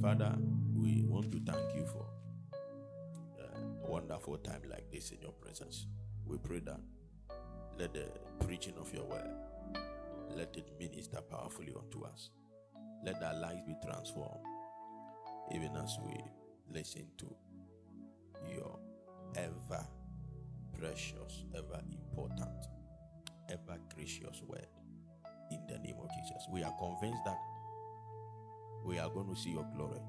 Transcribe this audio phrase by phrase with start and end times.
[0.00, 0.32] Father,
[0.76, 2.06] we want to thank you for
[3.40, 5.86] uh, a wonderful time like this in your presence.
[6.24, 6.78] We pray that
[7.76, 8.06] let the
[8.46, 9.28] preaching of your word
[10.36, 12.30] let it minister powerfully unto us.
[13.04, 14.44] Let our lives be transformed,
[15.52, 16.14] even as we
[16.72, 17.34] listen to
[18.54, 18.78] your
[19.36, 19.84] ever
[20.78, 22.66] precious, ever important,
[23.50, 24.66] ever gracious word
[25.50, 26.46] in the name of Jesus.
[26.52, 27.38] We are convinced that
[28.84, 30.00] we are going to see your glory.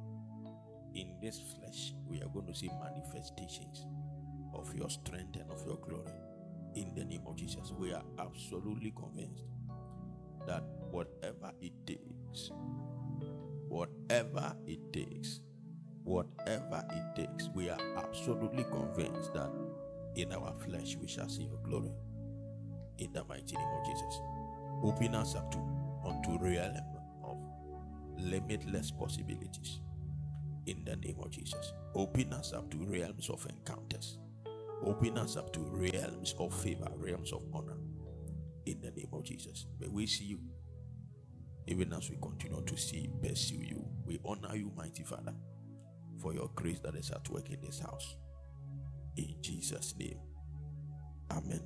[0.96, 3.86] In this flesh, we are going to see manifestations
[4.54, 6.12] of your strength and of your glory
[6.76, 7.72] in the name of Jesus.
[7.78, 9.44] We are absolutely convinced
[10.48, 12.52] that whatever it takes,
[13.68, 15.42] whatever it takes,
[16.04, 19.52] whatever it takes, we are absolutely convinced that
[20.16, 21.92] in our flesh we shall see your glory
[22.98, 24.22] in the mighty name of Jesus.
[24.84, 25.60] Open us up to
[26.06, 26.99] unto realm of
[28.22, 29.82] limitless possibilities
[30.66, 31.74] in the name of Jesus.
[31.96, 34.20] Open us up to realms of encounters.
[34.84, 37.78] Open us up to realms of favor, realms of honor
[38.66, 39.68] in the name of Jesus.
[39.80, 40.40] May we see you
[41.68, 43.86] even as we continue to see, pursue you.
[44.04, 45.34] We honor you, mighty Father,
[46.20, 48.16] for your grace that is at work in this house.
[49.18, 50.20] In Jesus' name.
[51.32, 51.62] Amen.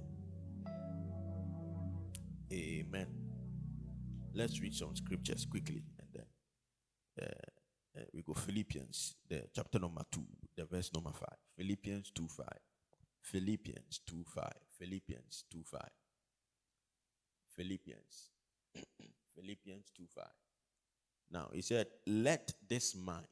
[2.52, 3.08] Amen.
[4.34, 10.04] Let's read some scriptures quickly and then uh, uh, we go Philippians, the chapter number
[10.12, 10.22] 2,
[10.56, 11.28] the verse number 5.
[11.58, 12.48] Philippians 2 5.
[13.22, 14.52] Philippians 2 5.
[14.80, 15.82] Philippians 2 5.
[17.56, 18.30] Philippians.
[19.36, 20.26] Philippians 2 5.
[21.32, 23.26] Now, he said, Let this mind,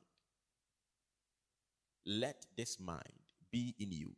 [2.06, 3.04] let this mind
[3.52, 4.16] be in you,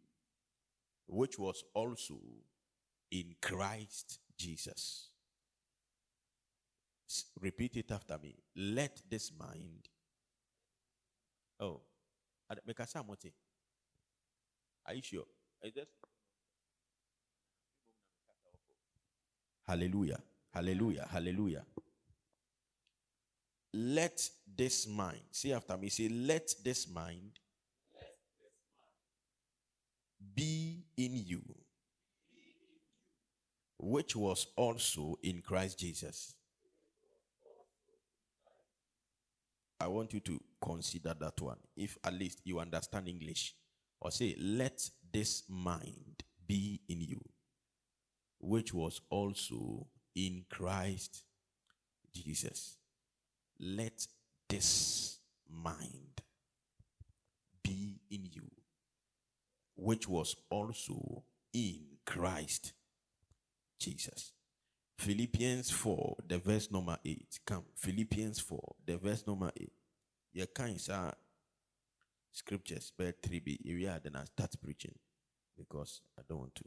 [1.08, 2.20] which was also
[3.12, 5.10] in Christ Jesus.
[7.42, 8.36] Repeat it after me.
[8.56, 9.90] Let this mind.
[11.60, 11.82] Oh,
[12.52, 12.88] ad- make a.
[14.86, 15.26] Are you sure?
[15.64, 15.88] Is that?
[19.68, 20.20] Hallelujah.
[20.54, 21.08] Hallelujah.
[21.10, 21.66] Hallelujah.
[23.74, 27.40] Let this mind, see after me, say, let this mind
[30.36, 31.42] be in you,
[33.80, 36.36] which was also in Christ Jesus.
[39.84, 41.58] I want you to consider that one.
[41.76, 43.54] If at least you understand English,
[44.00, 47.22] or say, let this mind be in you,
[48.40, 51.24] which was also in Christ
[52.14, 52.78] Jesus.
[53.60, 54.08] Let
[54.48, 56.22] this mind
[57.64, 58.50] be in you,
[59.76, 61.24] which was also
[61.54, 62.74] in Christ
[63.80, 64.33] Jesus.
[65.04, 67.40] Philippians 4, the verse number 8.
[67.46, 69.70] Come, Philippians 4, the verse number 8.
[70.32, 70.98] You can say
[72.32, 73.58] scriptures, but 3b.
[73.66, 74.96] If are, then I start preaching
[75.58, 76.64] because I don't want to.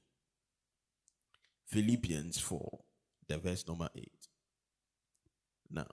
[1.64, 2.78] Philippians 4,
[3.26, 4.12] the verse number 8.
[5.70, 5.86] Now,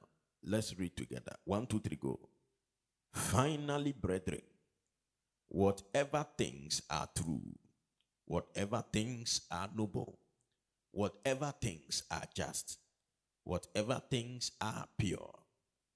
[0.43, 1.35] let's read together.
[1.45, 2.19] One, two, three, go.
[3.13, 4.41] Finally, brethren,
[5.47, 7.41] whatever things are true,
[8.25, 10.19] whatever things are noble,
[10.93, 12.77] whatever things are just,
[13.43, 15.33] whatever things are pure,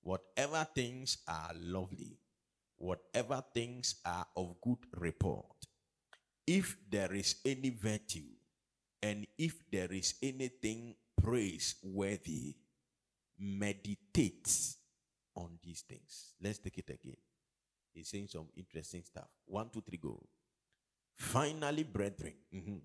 [0.02, 2.19] whatever things are lovely,
[2.78, 5.56] whatever things are of good report,
[6.46, 8.31] if there is any virtue,
[9.03, 12.56] and if there is anything praiseworthy,
[13.40, 14.50] meditate
[15.35, 16.34] on these things.
[16.41, 17.18] Let's take it again.
[17.94, 19.28] He's saying some interesting stuff.
[19.46, 20.19] One, two, three, go.
[21.16, 22.81] Finally, brethren, mhm,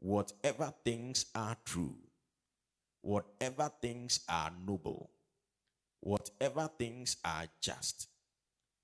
[0.00, 1.96] whatever things are true,
[3.02, 5.10] whatever things are noble,
[6.00, 8.08] whatever things are just,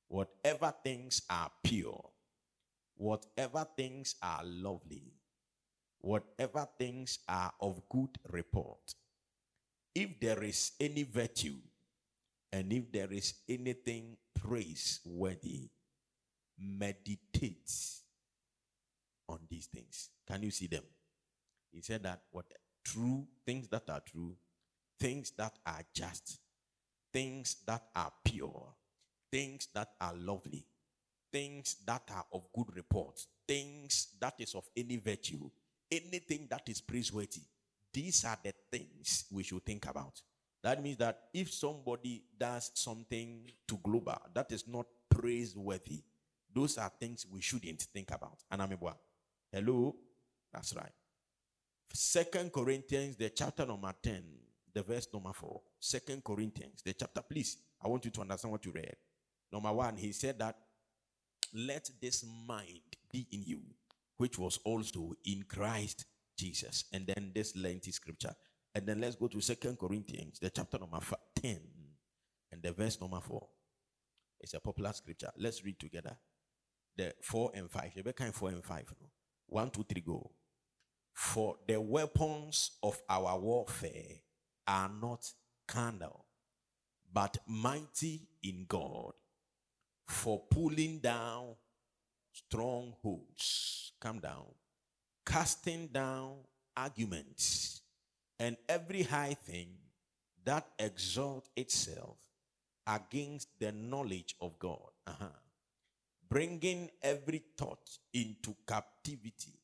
[0.09, 2.10] whatever things are pure,
[2.97, 5.15] whatever things are lovely,
[6.00, 8.94] whatever things are of good report,
[9.94, 11.56] if there is any virtue
[12.53, 15.70] and if there is anything praiseworthy,
[16.58, 17.70] meditate
[19.29, 20.11] on these things.
[20.26, 20.82] Can you see them?
[21.76, 22.46] He said that what
[22.82, 24.34] true things that are true,
[24.99, 26.38] things that are just,
[27.12, 28.69] things that are pure,
[29.31, 30.64] things that are lovely,
[31.31, 35.50] things that are of good report, things that is of any virtue,
[35.93, 37.43] anything that is praiseworthy.
[37.93, 40.23] These are the things we should think about.
[40.62, 46.00] That means that if somebody does something to global that is not praiseworthy,
[46.55, 48.38] those are things we shouldn't think about.
[48.50, 48.94] Anamibwa.
[49.52, 49.94] Hello?
[50.50, 50.93] That's right.
[51.93, 54.23] Second Corinthians, the chapter number 10,
[54.75, 55.61] the verse number 4.
[55.81, 57.23] Second Corinthians, the chapter.
[57.23, 58.97] Please, I want you to understand what you read.
[59.53, 60.56] Number one, he said that
[61.55, 62.81] let this mind
[63.11, 63.61] be in you,
[64.17, 66.05] which was also in Christ
[66.37, 66.85] Jesus.
[66.93, 68.35] And then this lengthy scripture.
[68.75, 71.00] And then let's go to Second Corinthians, the chapter number
[71.37, 71.61] 10
[72.53, 73.47] and the verse number 4.
[74.41, 75.31] It's a popular scripture.
[75.38, 76.17] Let's read together.
[76.97, 77.93] The 4 and 5.
[77.94, 78.94] You kind 4 and 5.
[79.00, 79.09] No?
[79.47, 80.31] 1, 2, 3, go.
[81.16, 84.20] For the weapons of our warfare
[84.68, 85.24] are not
[85.66, 86.26] carnal,
[87.10, 89.14] but mighty in God
[90.06, 91.54] for pulling down
[92.32, 93.92] strongholds.
[93.98, 94.44] Come down.
[95.24, 96.34] Casting down
[96.76, 97.80] arguments
[98.38, 99.70] and every high thing
[100.44, 102.18] that exalts itself
[102.86, 104.90] against the knowledge of God.
[105.06, 105.40] Uh-huh.
[106.28, 109.54] Bringing every thought into captivity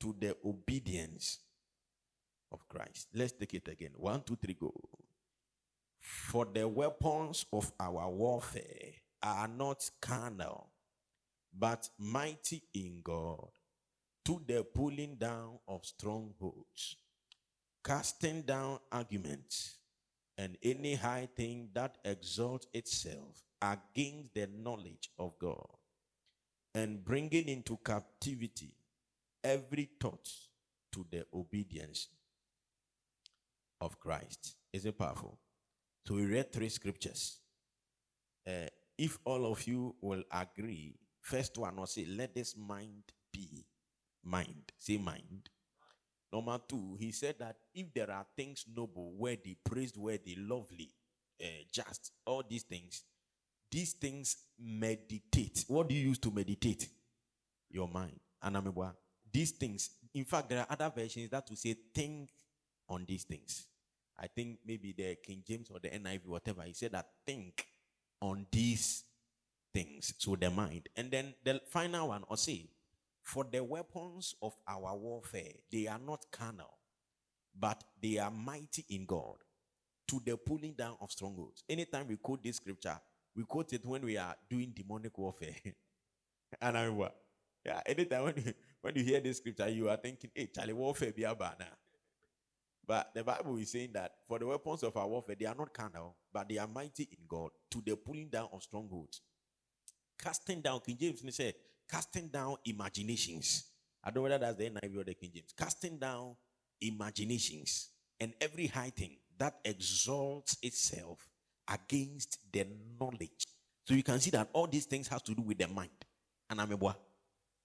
[0.00, 1.38] to the obedience
[2.52, 3.08] of Christ.
[3.14, 3.92] Let's take it again.
[3.96, 4.72] One, two, three, go.
[6.00, 8.92] For the weapons of our warfare
[9.22, 10.70] are not carnal,
[11.52, 13.48] but mighty in God
[14.24, 16.96] to the pulling down of strongholds,
[17.84, 19.78] casting down arguments
[20.36, 25.66] and any high thing that exalts itself against the knowledge of God,
[26.74, 28.77] and bringing into captivity
[29.42, 30.28] every thought
[30.92, 32.08] to the obedience
[33.80, 34.56] of Christ.
[34.72, 35.38] Is it powerful?
[36.06, 37.38] So we read three scriptures.
[38.46, 43.66] Uh, if all of you will agree, first one will say, let this mind be.
[44.24, 44.72] Mind.
[44.78, 45.50] Say mind.
[46.32, 50.90] Number two, he said that if there are things noble, worthy, praiseworthy, lovely,
[51.42, 53.04] uh, just, all these things,
[53.70, 55.64] these things meditate.
[55.68, 56.88] What do you use to meditate?
[57.70, 58.18] Your mind.
[58.42, 58.54] I'm
[59.32, 59.90] these things.
[60.14, 62.30] In fact, there are other versions that will say think
[62.88, 63.66] on these things.
[64.18, 67.66] I think maybe the King James or the NIV, whatever, he said that think
[68.20, 69.04] on these
[69.72, 70.14] things.
[70.18, 70.88] So the mind.
[70.96, 72.68] And then the final one, or say,
[73.22, 76.78] for the weapons of our warfare, they are not carnal,
[77.58, 79.36] but they are mighty in God
[80.08, 81.62] to the pulling down of strongholds.
[81.68, 82.98] Anytime we quote this scripture,
[83.36, 85.54] we quote it when we are doing demonic warfare.
[86.60, 87.08] and I mean,
[87.64, 91.12] yeah, anytime when you, when you hear this scripture, you are thinking, hey, Charlie, warfare
[91.12, 91.72] be a banner.
[92.86, 95.74] But the Bible is saying that for the weapons of our warfare, they are not
[95.74, 99.20] carnal, but they are mighty in God to the pulling down of strongholds.
[100.18, 101.54] Casting down, King James said,
[101.90, 103.64] casting down imaginations.
[104.02, 105.52] I don't know whether that's the NIV or the King James.
[105.56, 106.34] Casting down
[106.80, 107.90] imaginations
[108.20, 111.28] and every high thing that exalts itself
[111.70, 112.66] against the
[112.98, 113.46] knowledge.
[113.86, 115.90] So you can see that all these things have to do with the mind.
[116.50, 116.76] And I'm a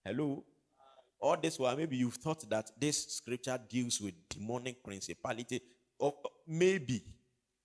[0.06, 0.44] Hello?
[1.24, 5.62] all this while, maybe you've thought that this scripture deals with demonic principality,
[5.98, 6.14] or
[6.46, 7.02] maybe,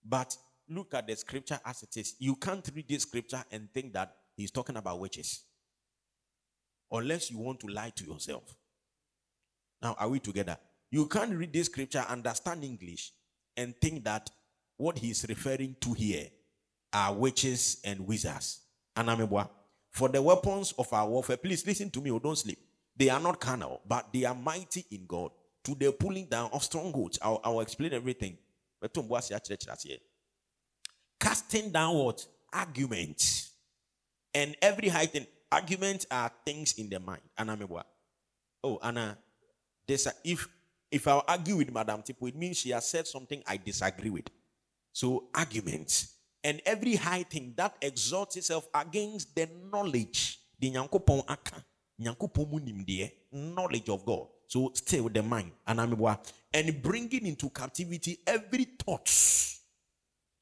[0.05, 0.37] but
[0.69, 2.15] look at the scripture as it is.
[2.21, 5.43] You can't read this scripture and think that he's talking about witches,
[6.93, 8.55] unless you want to lie to yourself.
[9.83, 10.57] Now, are we together?
[10.93, 13.13] You can't read this scripture, understand English,
[13.57, 14.31] and think that
[14.77, 16.29] what he's referring to here
[16.93, 18.61] are witches and wizards.
[18.97, 19.49] Anamebwa.
[19.91, 22.59] For the weapons of our warfare, please listen to me or don't sleep.
[22.97, 25.31] They are not carnal, but they are mighty in God
[25.65, 27.19] to the pulling down of strongholds.
[27.23, 28.39] I'll, I'll explain everything.
[31.21, 32.27] Casting down what?
[32.53, 33.53] Arguments.
[34.35, 37.23] And every heightened arguments are things in the mind.
[37.37, 37.57] Anna
[38.63, 39.17] Oh, Anna,
[39.87, 40.49] this, if
[40.91, 44.29] if I argue with Madame Tipo, it means she has said something I disagree with.
[44.93, 46.15] So arguments
[46.45, 54.05] and every high thing that exalts itself against the knowledge, the nyankopon aka, knowledge of
[54.05, 54.27] God.
[54.47, 55.53] So stay with the mind.
[55.67, 55.79] I'm
[56.55, 59.07] and bringing into captivity every thought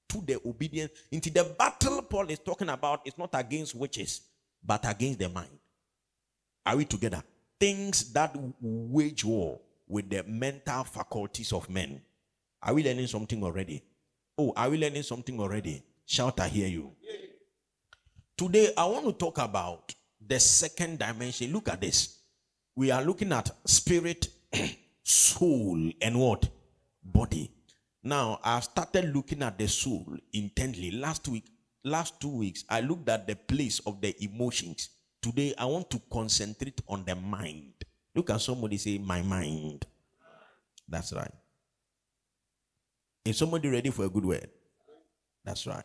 [0.09, 0.93] to the obedience.
[1.11, 4.21] Into the battle Paul is talking about is not against witches,
[4.65, 5.59] but against the mind.
[6.65, 7.23] Are we together?
[7.59, 12.00] Things that wage war with the mental faculties of men.
[12.62, 13.83] Are we learning something already?
[14.38, 15.83] Oh, are we learning something already?
[16.05, 16.93] Shout, I hear you.
[18.37, 21.52] Today, I want to talk about the second dimension.
[21.52, 22.19] Look at this.
[22.75, 24.28] We are looking at spirit,
[25.02, 26.49] soul, and what?
[27.02, 27.50] Body.
[28.02, 30.90] Now, I've started looking at the soul intently.
[30.90, 31.45] Last week,
[31.83, 34.90] last two weeks, I looked at the place of the emotions.
[35.23, 37.73] Today, I want to concentrate on the mind.
[38.14, 39.87] Look at somebody say, My mind.
[40.87, 41.33] That's right.
[43.26, 44.49] Is somebody ready for a good word?
[45.45, 45.85] That's right.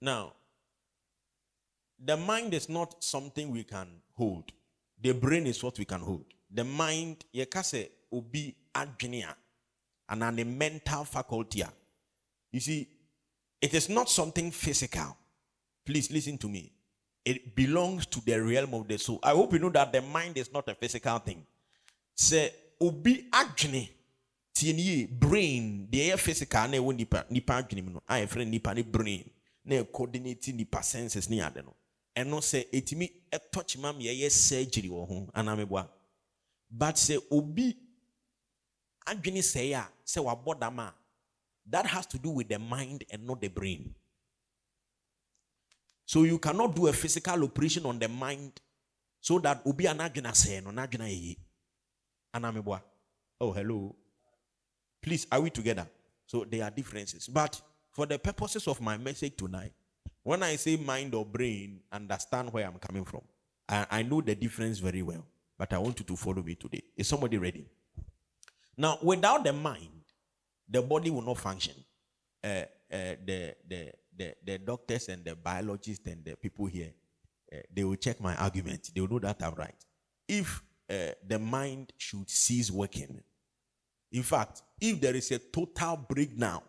[0.00, 0.32] Now,
[2.02, 4.52] the mind is not something we can hold.
[5.02, 6.24] The brain is what we can hold.
[6.50, 9.34] The mind, ye kase obi adwenia,
[10.08, 11.62] and an mental faculty.
[12.52, 12.88] You see,
[13.60, 15.16] It is not something physical.
[15.84, 16.72] Please listen to me.
[17.24, 19.20] It belongs to the realm of the soul.
[19.22, 21.44] I hope you know that the mind is not a physical thing.
[22.14, 23.88] Say, obi adwene
[24.52, 28.74] tie brain deɛ ɛyɛ physical na ɛwɔ nipa nipa adwene mu no a yɛfrɛ nipa
[28.74, 29.24] ne brain
[29.64, 31.74] na coordinate nipa senses ne ade no.
[32.16, 35.88] Ɛno sɛ ɛtumi ɛtɔ kyima ma surgery wɔ ho anameboa
[36.70, 37.76] but sɛ obi
[39.06, 40.94] adwene sɛe a sɛ wabɔ dam a
[41.66, 43.94] that has to do with the mind and not the brain.
[46.04, 48.60] So you cannot do a physical operation on the mind
[49.20, 51.36] so that obi anadwene asɛe no n'adwene ayɛ
[52.32, 52.82] anameboa
[53.40, 53.94] oh hello
[55.00, 55.86] please are we together
[56.26, 57.60] so there are differences but
[57.90, 59.72] for the purposes of my message tonight
[60.22, 63.22] when i say mind or brain understand where i'm coming from
[63.68, 65.24] i, I know the difference very well
[65.60, 66.82] but I want you to follow me today.
[66.96, 67.66] Is somebody ready?
[68.78, 69.90] Now, without the mind,
[70.66, 71.74] the body will not function.
[72.42, 76.92] Uh, uh, the, the, the, the doctors and the biologists and the people here,
[77.52, 78.90] uh, they will check my argument.
[78.94, 79.74] They will know that I'm right.
[80.26, 83.22] If uh, the mind should cease working,
[84.12, 86.62] in fact, if there is a total breakdown,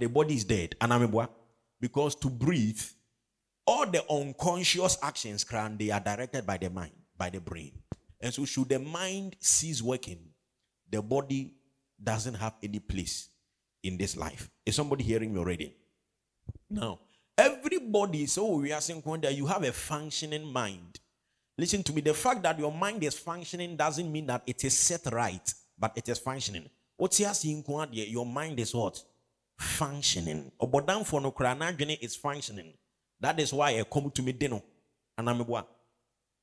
[0.00, 0.74] the body is dead.
[1.80, 2.82] Because to breathe,
[3.66, 5.46] all the unconscious actions
[5.78, 7.72] they are directed by the mind by the brain.
[8.20, 10.18] And so should the mind cease working
[10.90, 11.54] the body
[12.02, 13.28] doesn't have any place
[13.82, 14.50] in this life.
[14.66, 15.74] Is somebody hearing me already?
[16.68, 16.98] Now
[17.90, 21.00] everybody so we are saying that you have a functioning mind.
[21.58, 24.78] Listen to me the fact that your mind is functioning doesn't mean that it is
[24.78, 26.70] set right but it is functioning.
[26.96, 29.02] What's your mind is what?
[29.58, 30.52] Functioning.
[30.62, 31.34] Obodan for no
[32.00, 32.74] is functioning.
[33.18, 34.62] That is why I come to me dinner.
[35.18, 35.66] And I'm a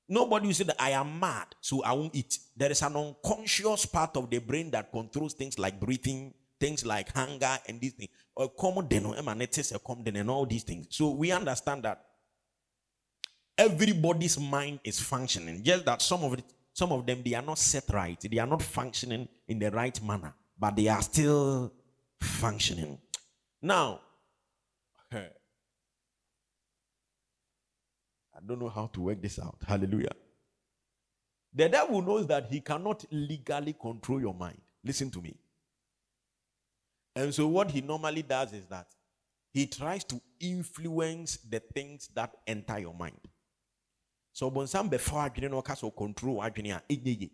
[0.10, 2.40] Nobody will say that I am mad, so I won't eat.
[2.58, 7.14] There is an unconscious part of the brain that controls things like breathing, things like
[7.14, 8.12] hunger, and these things.
[8.36, 10.88] Or common and all these things.
[10.92, 12.04] So we understand that
[13.58, 15.64] everybody's mind is functioning.
[15.64, 18.48] Just that some of it, some of them they are not set right, they are
[18.48, 21.74] not functioning in the right manner, but they are still
[22.22, 23.00] functioning.
[23.62, 24.02] Now,
[25.12, 25.30] I
[28.46, 29.58] don't know how to work this out.
[29.68, 30.14] Hallelujah.
[31.54, 34.62] The devil knows that he cannot legally control your mind.
[34.84, 35.36] Listen to me.
[37.18, 38.86] And so, what he normally does is that
[39.52, 43.18] he tries to influence the things that enter your mind.
[44.32, 47.32] So, bonsam before adwene so control adwene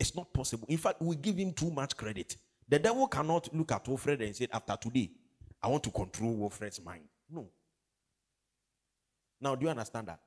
[0.00, 0.66] it's not possible.
[0.68, 2.36] In fact, we give him too much credit.
[2.68, 5.12] The devil cannot look at Wilfred and say, after today,
[5.62, 7.04] I want to control Wilfred's mind.
[7.30, 7.48] No.
[9.40, 10.18] Now, do you understand that?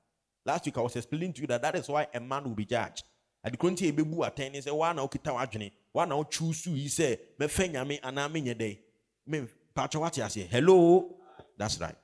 [0.45, 2.65] Last week I was explaining to you that that is why a man will be
[2.65, 3.03] judged.
[3.43, 6.87] Ade kuro nti ebebu atɛn ne sɛ wa na okita wadwene wa na choose yi
[6.87, 8.79] sɛ mɛfɛ nyame anaa menyɛ dɛ
[9.25, 11.15] me patro wate aseɛ hello?
[11.57, 11.95] That's right.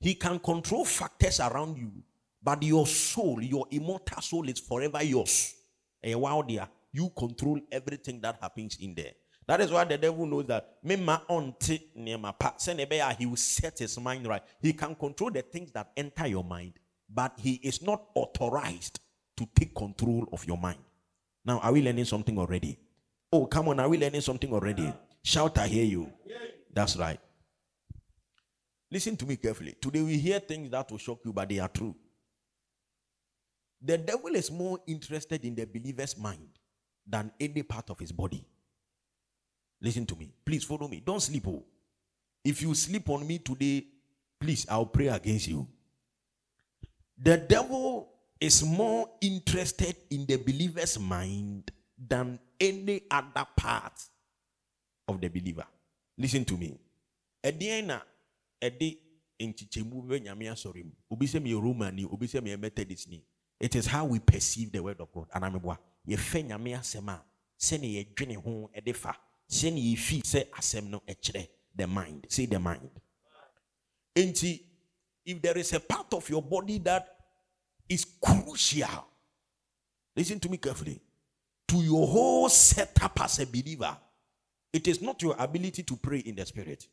[0.00, 1.92] He can control factors around you
[2.42, 5.54] but your soul your immortal soul is forever yours.
[6.04, 9.12] Ɛyɛ wa ɔdia you control everything that happens in there.
[9.46, 10.96] That is why the devil knows that he
[13.26, 14.42] will set his mind right.
[14.62, 16.74] He can control the things that enter your mind
[17.08, 19.00] but he is not authorized
[19.36, 20.78] to take control of your mind.
[21.44, 22.78] Now, are we learning something already?
[23.32, 24.92] Oh, come on, are we learning something already?
[25.24, 26.12] Shout, I hear you.
[26.72, 27.18] That's right.
[28.90, 29.74] Listen to me carefully.
[29.80, 31.96] Today we hear things that will shock you, but they are true.
[33.80, 36.50] The devil is more interested in the believer's mind
[37.06, 38.46] than any part of his body.
[39.80, 40.30] Listen to me.
[40.44, 41.02] Please follow me.
[41.04, 41.48] Don't sleep.
[41.48, 41.64] Oh.
[42.44, 43.86] If you sleep on me today,
[44.38, 45.66] please, I'll pray against you.
[47.16, 53.92] The devil is more interested in the believer's mind than any other part
[55.08, 55.66] of the believer.
[56.18, 56.78] Listen to me.
[57.42, 58.02] Ediana,
[58.60, 58.98] edi
[59.40, 60.92] nchichemu be nyame asori mu.
[61.10, 63.08] Obi Roman ni, obi se me Methodist.
[63.60, 65.28] It is how we perceive the word of God.
[65.30, 65.78] Anameboa.
[66.06, 67.22] Ye fe nyame asem a
[67.56, 69.16] se ne ye dwene ho ede fa.
[69.48, 72.26] Se ne ye fi se asem no echre the mind.
[72.28, 72.90] Say the mind.
[74.16, 74.60] Enti
[75.24, 77.16] if there is a part of your body that
[77.88, 79.06] is crucial,
[80.16, 81.00] listen to me carefully,
[81.66, 83.96] to your whole setup as a believer,
[84.74, 86.88] it is not your ability to pray in the spirit.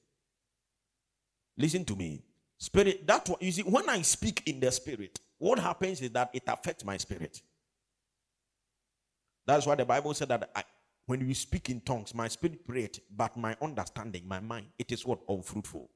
[1.58, 2.24] Listen to me.
[2.60, 6.30] Spirit, that what you see, when I speak in the spirit, what happens is that
[6.32, 7.42] it affects my spirit.
[9.48, 10.64] That's why the Bible said that I,
[11.08, 15.04] when we speak in tongues, my spirit prayed, but my understanding, my mind, it is
[15.04, 15.90] what unfruitful.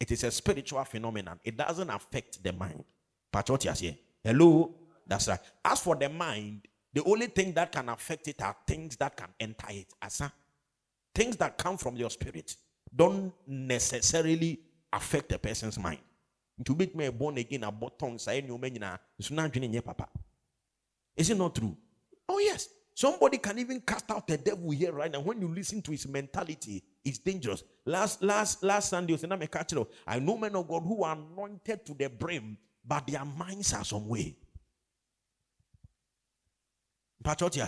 [0.00, 1.38] It is a spiritual phenomenon.
[1.44, 2.82] It doesn't affect the mind.
[3.32, 3.96] Pachotias here.
[4.24, 4.74] Hello?
[5.06, 5.38] That's right.
[5.64, 9.28] As for the mind, the only thing that can affect it are things that can
[9.38, 9.94] enter it.
[10.02, 10.32] Asa.
[11.18, 12.54] Things that come from your spirit
[12.94, 14.60] don't necessarily
[14.92, 15.98] affect a person's mind.
[16.64, 18.78] To make me born again, a bottom say no man
[19.84, 20.08] papa.
[21.16, 21.76] Is it not true?
[22.28, 22.68] Oh, yes.
[22.94, 25.20] Somebody can even cast out the devil here right now.
[25.20, 27.64] When you listen to his mentality, it's dangerous.
[27.84, 29.16] Last last last Sunday,
[30.06, 33.84] I know men of God who are anointed to the brim, but their minds are
[33.84, 34.36] some way.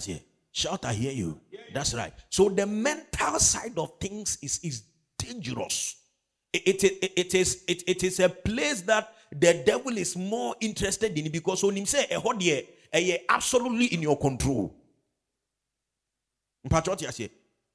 [0.07, 0.21] here.
[0.53, 1.41] Shout, I hear you.
[1.73, 2.13] That's right.
[2.29, 4.83] So the mental side of things is, is
[5.19, 5.97] dangerous.
[6.53, 11.17] It, it, it, is, it, it is a place that the devil is more interested
[11.17, 14.75] in because when him say eh, eh, a absolutely in your control.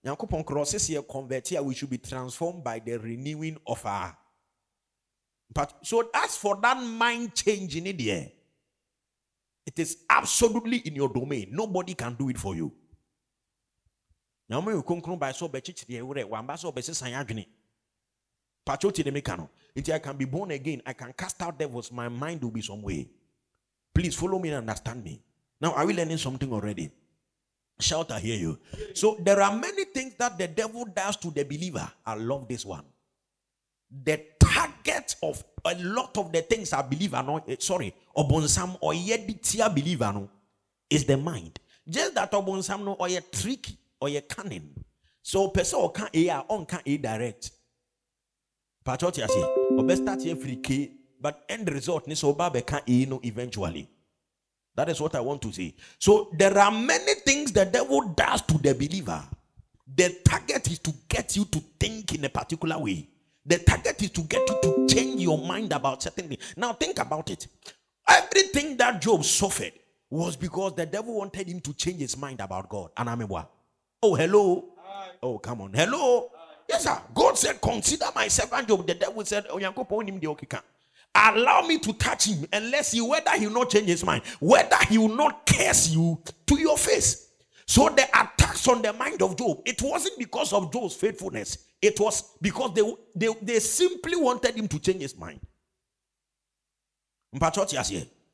[0.05, 4.15] Nyankopon crosses here convert here we should be transformed by the renewing of our
[5.51, 8.32] but so as for that mind change in it
[9.65, 11.50] it is absolutely in your domain.
[11.51, 12.72] Nobody can do it for you.
[14.48, 17.48] Na ɔmo yɛ by so bɛkyekyere ɛwurɛ wamba so bɛsesan adwene
[18.63, 20.81] patro i can be born again.
[20.86, 21.91] I can cast out devils.
[21.91, 23.10] My mind will be some way.
[23.93, 25.22] Please follow me and understand me.
[25.60, 26.91] Now are we learning something already?
[27.79, 28.57] Shout i hear you.
[28.93, 31.91] So there are many things that the devil does to the believer.
[32.05, 32.86] I love this one.
[34.03, 34.17] The
[34.55, 38.93] target of a lot of the things I believe are not eh, sorry, obonsam or
[38.93, 40.29] yeditia believer no
[40.89, 41.59] is the mind.
[41.88, 44.69] Just that obonsam no or tricky or ye cunning.
[45.21, 47.51] So person can a on can a direct.
[48.83, 53.05] Patrot ya say, or start here free but end result ni so babe can a
[53.05, 53.89] no eventually.
[54.75, 55.74] That is what I want to say.
[55.97, 59.24] So there are many things the devil does to the believer.
[59.95, 63.07] The target is to get you to think in a particular way.
[63.45, 66.53] The target is to get you to change your mind about certain things.
[66.57, 67.47] Now think about it.
[68.07, 69.73] Everything that Job suffered
[70.09, 72.91] was because the devil wanted him to change his mind about God.
[72.97, 73.51] And I mean what?
[74.01, 74.65] Oh, hello.
[74.77, 75.09] Hi.
[75.21, 75.73] Oh, come on.
[75.73, 76.29] Hello.
[76.33, 76.55] Hi.
[76.69, 76.97] Yes, sir.
[77.13, 78.87] God said, Consider my servant Job.
[78.87, 79.59] The devil said, Oh,
[81.15, 84.77] allow me to touch him unless he whether he will not change his mind, whether
[84.89, 87.29] he will not curse you to your face.
[87.67, 91.64] So the attacks on the mind of Job, it wasn't because of Job's faithfulness.
[91.86, 92.82] It was because they,
[93.15, 95.39] they, they simply wanted him to change his mind.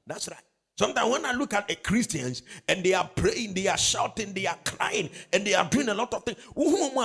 [0.07, 0.39] That's right.
[0.77, 4.47] Sometimes when I look at the Christians and they are praying, they are shouting, they
[4.47, 6.37] are crying, and they are doing a lot of things,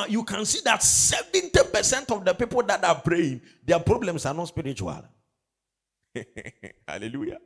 [0.08, 4.46] you can see that 70% of the people that are praying, their problems are not
[4.46, 5.02] spiritual.
[6.88, 7.38] Hallelujah.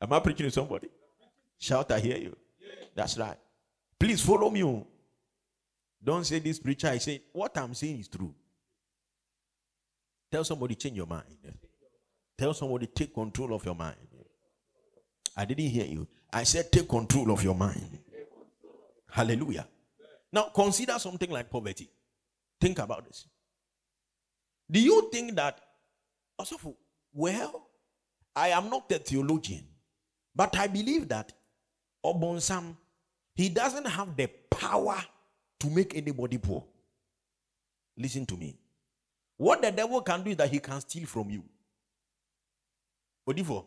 [0.00, 0.88] Am I preaching to somebody?
[1.58, 2.36] Shout, I hear you.
[2.94, 3.38] That's right.
[3.98, 4.84] Please follow me.
[6.02, 6.88] Don't say this preacher.
[6.88, 8.34] I say what I'm saying is true.
[10.30, 11.24] Tell somebody change your mind.
[12.38, 13.96] Tell somebody take control of your mind.
[15.36, 16.06] I didn't hear you.
[16.32, 17.98] I said take control of your mind.
[19.10, 19.66] Hallelujah.
[20.32, 21.90] Now consider something like poverty.
[22.60, 23.26] Think about this.
[24.70, 25.60] Do you think that
[27.12, 27.68] well,
[28.34, 29.66] I am not a theologian,
[30.34, 31.32] but I believe that
[32.04, 32.76] Obonsam
[33.34, 34.96] he doesn't have the power
[35.60, 36.64] to make anybody poor.
[37.96, 38.58] Listen to me.
[39.36, 41.42] What the devil can do is that he can steal from you.
[43.28, 43.64] Odifo,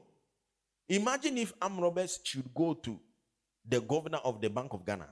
[0.90, 3.00] imagine if Am Roberts should go to
[3.68, 5.08] the governor of the Bank of Ghana.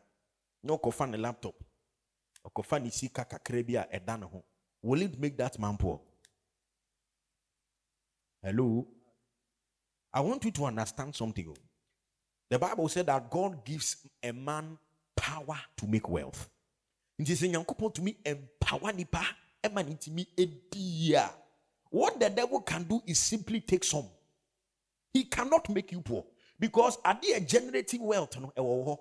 [0.64, 1.56] No kofan a laptop.
[2.44, 4.30] Or kofan isi kakakrebia edana
[4.84, 6.00] Will it make that man poor?
[8.44, 8.88] Hello?
[10.14, 11.56] I want you to understand something.
[12.50, 14.78] The Bible said that God gives a man
[15.16, 16.51] power to make wealth.
[17.22, 19.24] Nti sɛ nyankopɔn tumi empower nipa
[19.64, 21.32] ɛma ne ntumi edi a
[21.92, 24.10] what the devil can do is simply take some.
[25.14, 26.26] He cannot make you poor
[26.60, 29.00] because adeɛ generating wealth no ɛwɔ hɔ.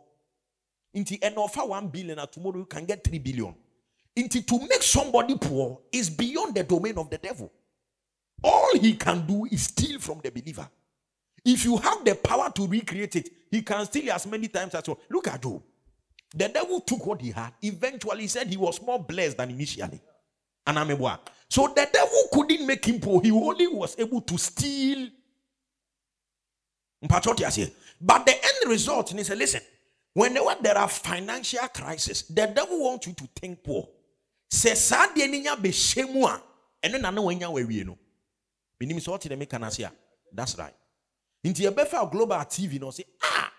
[0.96, 3.54] Nti ɛna ɔfa one billion and tomorrow you can get three billion.
[4.14, 7.50] Nti to make somebody poor is beyond the domain of the devil.
[8.44, 10.68] All he can do is steal from the believer.
[11.42, 14.87] If you have the power to recreate it, he can steal as many times as
[14.87, 15.00] well.
[15.09, 15.62] Look at Job.
[16.34, 17.52] The devil took what he had.
[17.62, 20.00] Eventually, he said he was more blessed than initially.
[20.66, 23.20] And I'm a So the devil couldn't make him poor.
[23.20, 25.08] He only was able to steal.
[27.02, 27.24] But
[28.26, 29.62] the end result and he said, listen,
[30.12, 33.88] whenever there are financial crises, the devil wants you to think poor.
[34.50, 37.98] Say sad and then I know when you're no.
[40.32, 40.74] That's right
[41.44, 43.49] nti yɛbɛfa global tv na ɔsɛ ah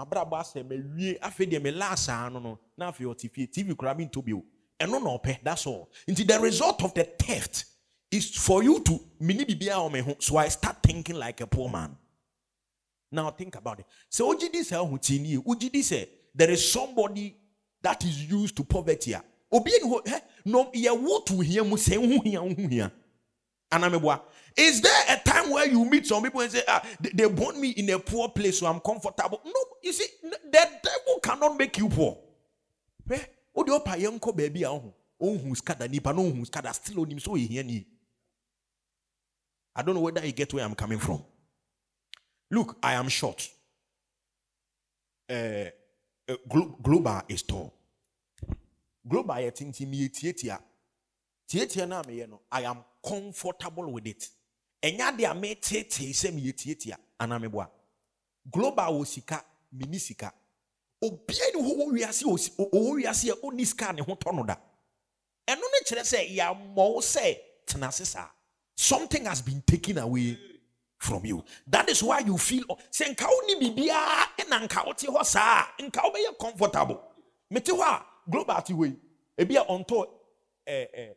[0.00, 3.46] mabrabɔ asɛ mawie afei deɛ me laasaa no no na afei ɔte fie.
[3.46, 4.42] Tv koraa mi ntɔ bio.
[4.80, 5.90] Ɛno na ɔpɛ that's all.
[6.08, 7.64] Nti the result of the theft
[8.10, 10.16] is for you to mini biribiara wɔ me ho.
[10.18, 11.96] So i start thinking like a poor man.
[13.12, 13.86] Now think about it.
[14.10, 17.36] Sɛ wogye di sɛ ɔho tie nie wogye di sɛ there is somebody
[17.82, 20.22] that is used to poverty a obi ni hɔ hɛ?
[20.46, 22.92] No yɛwo to hia mu sɛ ho hia ho hia
[23.70, 24.20] anameboa.
[24.56, 27.60] Is there a time where you meet some people and say ah they, they born
[27.60, 29.40] me in a poor place so i'm comfortable?
[29.44, 29.52] No
[29.82, 32.18] you see the devil cannot make you poor.
[33.08, 36.74] Hwɛ o de ɔpa yɛn nkɔ baabi a ɔho ɔnhu skada nipa no ɔnhu skada
[36.74, 37.86] still onim so ɔyɛ hia ni
[39.76, 41.22] i don't know whether you get where i'm coming from.
[42.50, 43.48] Look i am short.
[45.28, 45.66] Uh,
[46.28, 47.72] uh, glo- global is tall.
[49.08, 49.88] Global yɛ tenten
[51.50, 54.28] tietia no a meyɛ no i am comfortable with it.
[54.82, 57.68] Ɛnyɛ ade a metetee sɛ meyɛ tietia anaa meboa
[58.50, 60.32] global wɔ sika mini sika.
[61.02, 64.56] Obia ne hɔ wiase ɔwɔ wiase a ɔnni sika ne ho tɔ no da.
[65.48, 68.28] Ɛno ne kyerɛ sɛ yɛammɔ wo sɛ tena saa.
[68.76, 70.38] Something has been taken away
[70.98, 71.44] from you.
[71.66, 75.66] That is why you feel sɛ nka wo ne biribiaa ɛna nka wote hɔ saa
[75.80, 77.00] nka wobɛyɛ comfortable.
[77.50, 78.96] Mete hɔ a global te hɔ yi
[79.38, 80.06] ebi a ɔntɔ
[80.66, 81.14] eh, eh,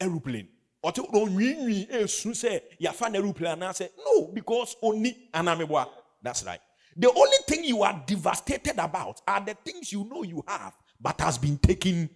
[0.00, 0.48] aeroplane.
[0.84, 5.88] Ɔte hɔ ɔnwiinwii esu sɛ yafa no aeroplane anaasɛ no because ɔni anameboa.
[6.22, 6.60] That's right.
[6.96, 11.20] The only thing you are devastated about are the things you know you have but
[11.20, 12.08] has been taken.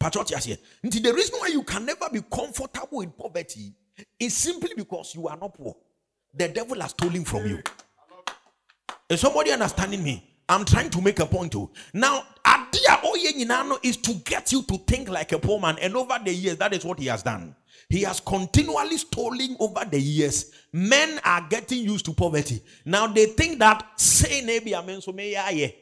[0.00, 3.74] Nti the reason why you can never be comfortable in poverty
[4.18, 5.74] is simply because you are not poor.
[6.34, 7.62] The devil has stolen from you.
[9.08, 10.24] Is somebody understanding me?
[10.48, 12.24] I'm trying to make a point too now
[13.82, 16.72] is to get you to think like a poor man and over the years that
[16.72, 17.54] is what he has done
[17.88, 23.26] he has continually stolen over the years men are getting used to poverty now they
[23.26, 25.74] think that say maybe amen so may I.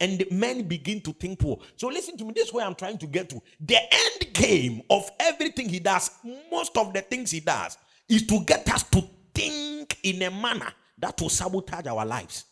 [0.00, 1.58] And men begin to think poor.
[1.76, 2.32] So listen to me.
[2.34, 3.40] This is where I'm trying to get to.
[3.60, 6.10] The end game of everything he does,
[6.50, 7.78] most of the things he does,
[8.08, 9.02] is to get us to
[9.34, 12.44] think in a manner that will sabotage our lives.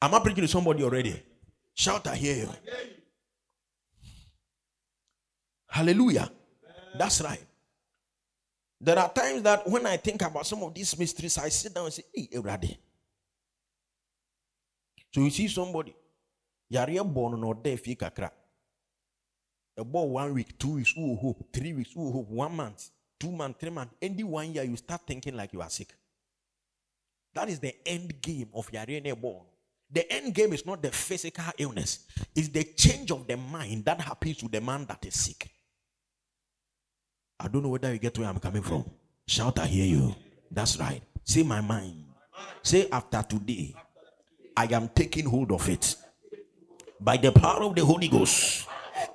[0.00, 1.22] Am I preaching to somebody already?
[1.74, 2.48] Shout, I hear you.
[5.68, 6.30] Hallelujah.
[6.96, 7.44] That's right.
[8.80, 11.86] There are times that when I think about some of these mysteries, I sit down
[11.86, 12.76] and say, Hey, Ebrade.
[15.12, 15.94] So you see somebody,
[16.68, 18.30] yare born no de fi kakra.
[19.76, 23.58] About one week, two weeks, ooh, hope, three weeks, ooh, hope, one month, two months,
[23.60, 23.94] three months.
[24.02, 25.94] Any one year, you start thinking like you are sick.
[27.34, 29.46] That is the end game of yare born.
[29.90, 32.00] The end game is not the physical illness,
[32.34, 35.50] it's the change of the mind that happens to the man that is sick.
[37.40, 38.84] I don't know whether you get where I'm coming from.
[39.26, 40.14] Shout, I hear you.
[40.50, 41.02] That's right.
[41.24, 42.04] Say, my mind.
[42.62, 43.74] Say, after today,
[44.56, 45.94] I am taking hold of it
[47.00, 48.66] by the power of the Holy Ghost.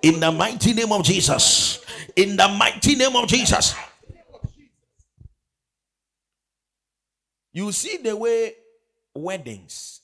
[0.02, 1.84] In the mighty name of Jesus.
[2.16, 3.76] In the mighty name of Jesus.
[7.52, 8.54] You see the way
[9.14, 10.02] weddings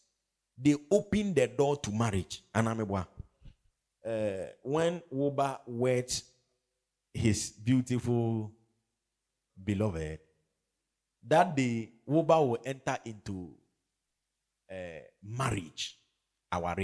[0.61, 2.43] they open the door to marriage.
[2.53, 2.67] I'm
[4.05, 6.11] uh, when Woba wed
[7.13, 8.51] his beautiful
[9.63, 10.19] beloved,
[11.27, 13.51] that day Woba will enter into
[14.71, 15.97] uh, marriage.
[16.51, 16.75] Our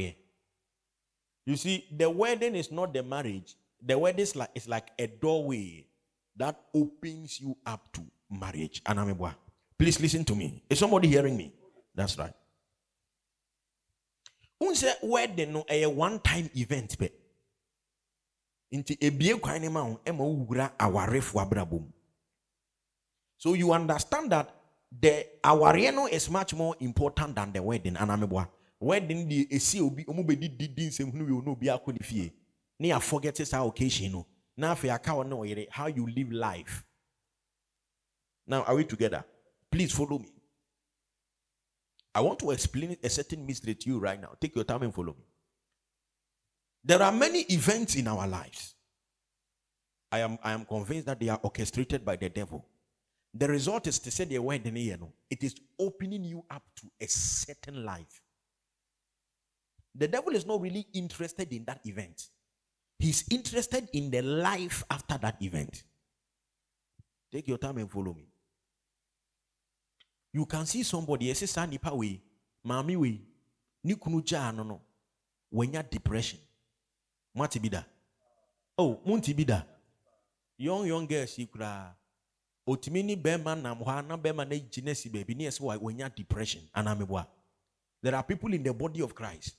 [1.46, 3.56] You see, the wedding is not the marriage.
[3.82, 5.88] The wedding is like like a doorway
[6.36, 8.84] that opens you up to marriage.
[8.84, 9.34] Anamebwa.
[9.78, 10.64] Please listen to me.
[10.70, 11.52] Is somebody hearing me?
[11.96, 12.34] That's right.
[14.62, 17.10] Unse wedding no a one time event pe.
[18.72, 21.86] Nti ebie kwan ne ma ho ema wura awarefo abrabom.
[23.38, 24.50] So you understand that
[24.92, 28.48] the aware no is much more important than the wedding anamebwa.
[28.80, 32.32] Wedding di esi obi omo be di di hunu wi no obi akọ ne fie.
[32.80, 34.26] Ne ya forget sa occasion no.
[34.58, 36.84] Na afi aka oyere how you live life.
[38.48, 39.26] Now are we together?
[39.70, 40.30] Please follow me.
[42.16, 44.32] I want to explain a certain mystery to you right now.
[44.40, 45.26] Take your time and follow me.
[46.82, 48.74] There are many events in our lives.
[50.12, 52.66] I am, I am convinced that they are orchestrated by the devil.
[53.34, 54.98] The result is to say the word in here,
[55.30, 58.22] it is opening you up to a certain life.
[59.94, 62.28] The devil is not really interested in that event.
[62.98, 65.84] He's interested in the life after that event.
[67.30, 68.30] Take your time and follow me.
[70.36, 72.22] You can see somebody, yes, sa nipa we,
[72.66, 73.22] mami we,
[73.86, 74.82] ni kunu gyaa no no,
[75.50, 76.40] wanya depression.
[77.34, 77.86] Mwati bida.
[78.78, 79.66] Oh, munti bida.
[80.58, 81.96] Young young girls yi kura.
[82.68, 86.64] Otimi ni bema nam hɔ na na gyina si baabi ne yɛ sɛ wanya depression
[86.76, 87.26] anameboa.
[88.02, 89.56] There are people in the body of Christ.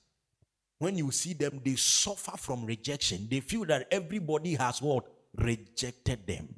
[0.77, 3.27] When you see them, they suffer from rejection.
[3.27, 5.05] They feel that everybody has what?
[5.33, 6.53] Rejected them.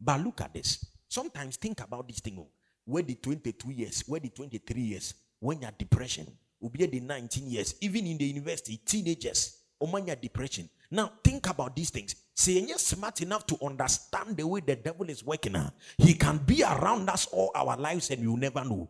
[0.00, 0.82] But look at this.
[1.10, 2.38] Sometimes think about this thing.
[2.38, 2.48] oh.
[2.90, 6.26] Where the 22 years, where the 23 years, when you're depression,
[6.62, 10.68] Obi the 19 years, even in the university, teenagers, omanya depression.
[10.90, 12.16] Now think about these things.
[12.34, 15.52] Say you're smart enough to understand the way the devil is working.
[15.52, 15.72] Now.
[15.98, 18.88] He can be around us all our lives and you'll never know.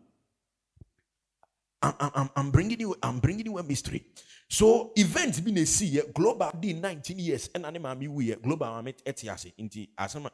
[1.83, 4.05] I'm, I'm, I'm bringing you I'm bringing you a mystery.
[4.49, 8.83] So events been a see global d 19 years and anima we global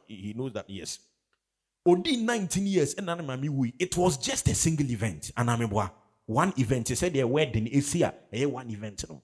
[0.06, 0.98] he knows that yes.
[1.86, 5.60] Odi 19 years and anima we it was just a single event and I'm
[6.26, 6.88] one event.
[6.88, 8.12] He said their wedding is here.
[8.32, 9.04] one event.
[9.08, 9.22] No?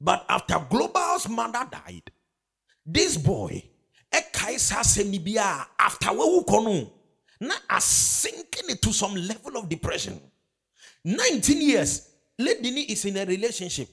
[0.00, 2.10] But after Global's mother died,
[2.86, 3.62] this boy,
[4.12, 6.86] after we
[7.40, 10.20] now sinking into some level of depression.
[11.04, 13.88] 19 years, lady is in a relationship.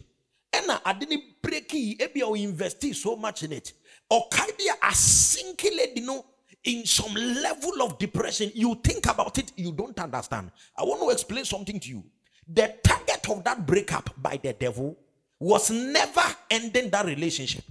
[0.54, 3.74] And I didn't break it, maybe I invest so much in it.
[4.10, 6.26] Or Kaidia a sinking lady no
[6.64, 8.52] in some level of depression.
[8.54, 10.52] You think about it, you don't understand.
[10.78, 12.04] I want to explain something to you.
[12.48, 14.98] The target of that breakup by the devil
[15.40, 17.64] was never ending that relationship.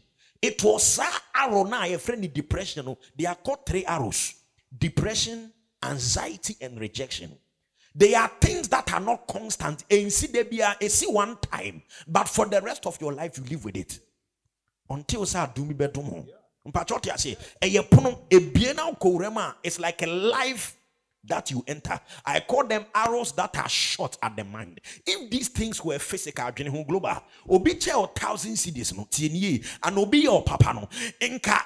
[0.43, 2.85] It was a arrow now, a friend in depression.
[2.89, 4.35] Oh, they are called three arrows
[4.77, 7.37] depression, anxiety, and rejection.
[7.95, 9.85] They are things that are not constant.
[9.91, 13.13] And see, they be uh, a see one time, but for the rest of your
[13.13, 13.99] life, you live with it
[14.89, 16.01] until say do me better
[16.73, 20.77] mpatwa say ɛyɛ pono ebien na okowura it's like a life
[21.25, 21.99] that you enter.
[22.25, 24.81] I call them arrows that are shot at the mind.
[25.07, 29.29] If these things were physical adwene ho global obi kyɛ o thousand cedis no tie
[29.29, 30.89] nie and obi yɛ papa no.
[31.21, 31.59] Nka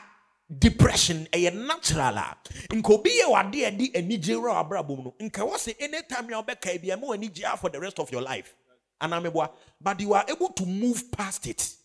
[0.59, 2.37] depression ɛyɛ natural a
[2.71, 6.89] nka obi yɛ wade ɛde anigye wura abrabom no nka wɔsi anytime yɛ ɔbɛka ebi
[6.89, 8.55] ɛmo anigye for the rest of your life.
[9.01, 11.77] Anamibua but you are able to move past it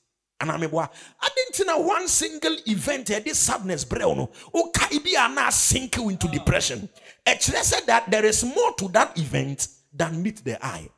[0.41, 5.29] and I'm a didn't know one single event this sadness brɛ no wokae bi a
[5.33, 6.87] na sink you into depression
[7.25, 10.89] ɛkyerɛ said that there is more to that event than meet the eye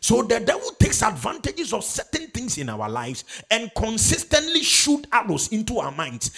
[0.00, 5.48] so the devil takes advantages of certain things in our lives and consistently shoot arrows
[5.48, 6.30] into our minds.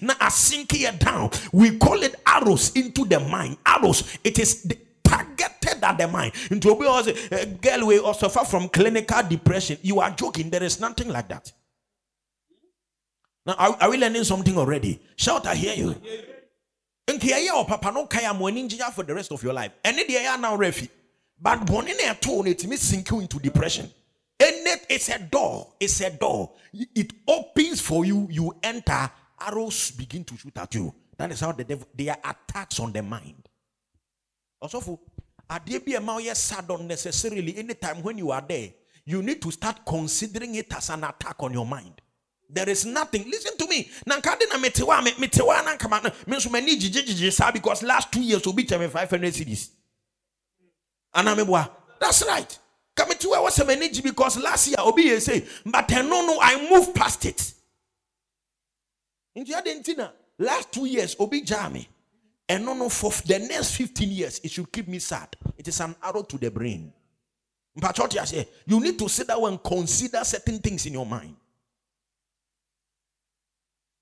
[0.00, 1.28] Na.
[1.52, 3.58] We call it arrows into the mind.
[3.66, 4.18] Arrows.
[4.24, 4.78] It is the
[5.12, 6.32] targeted at the mind.
[6.50, 9.78] Into be also a girl will also suffer from clinical depression.
[9.82, 10.50] You are joking.
[10.50, 11.52] There is nothing like that.
[13.44, 15.00] Now, are, are we learning something already?
[15.16, 15.94] Shout, I hear you.
[17.06, 19.72] Nkia or oh, papa no kaya mo ani for the rest of your life.
[19.84, 20.88] Any day ya now refi.
[21.40, 23.90] But born na to it me sink you into depression.
[24.38, 25.72] And it, it's a door.
[25.80, 26.52] It's a door.
[26.72, 28.28] It opens for you.
[28.30, 29.10] You enter.
[29.40, 30.94] Arrows begin to shoot at you.
[31.16, 31.86] That is how the devil.
[31.94, 33.48] They are attacks on the mind.
[34.62, 35.00] Also,
[35.50, 38.72] adeɛ bi ɛma ɔyɛ sad unnecessarily anytime when you are there
[39.04, 42.00] you need to start considering it as an attack on your mind.
[42.48, 46.48] There is nothing listen to me na nka na metewa metewa na nkama me nso
[46.48, 49.70] m'ani gyigye saa because last two years obi kyɛ me five hundred cedis
[51.14, 51.34] ana
[51.98, 52.58] that's right.
[52.94, 56.68] Ka metewa wɔ sɛ m'ani gye because last year obi say but ɛno no i
[56.70, 57.52] move past it.
[59.36, 61.88] Nti ade last two years obi me
[62.52, 65.34] and no, no, for the next 15 years, it should keep me sad.
[65.56, 66.92] It is an arrow to the brain.
[67.74, 68.14] But what
[68.66, 71.34] You need to sit down and consider certain things in your mind.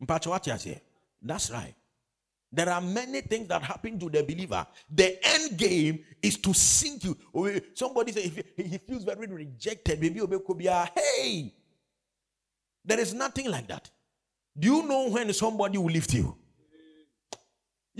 [0.01, 0.83] But what I say,
[1.23, 1.77] That's right.
[2.51, 4.67] There are many things that happen to the believer.
[4.91, 7.17] The end game is to sink you.
[7.33, 10.01] Oh, somebody say he feels very rejected.
[10.01, 10.21] Maybe
[10.97, 11.55] hey,
[12.85, 13.89] there is nothing like that.
[14.59, 16.37] Do you know when somebody will lift you?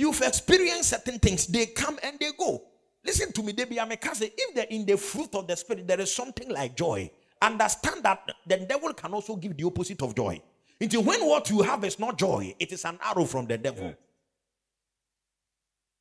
[0.01, 2.63] You've experienced certain things, they come and they go.
[3.05, 5.87] Listen to me, they be a say if they're in the fruit of the spirit,
[5.87, 7.11] there is something like joy.
[7.43, 10.41] Understand that the devil can also give the opposite of joy.
[10.81, 13.95] Until when what you have is not joy, it is an arrow from the devil.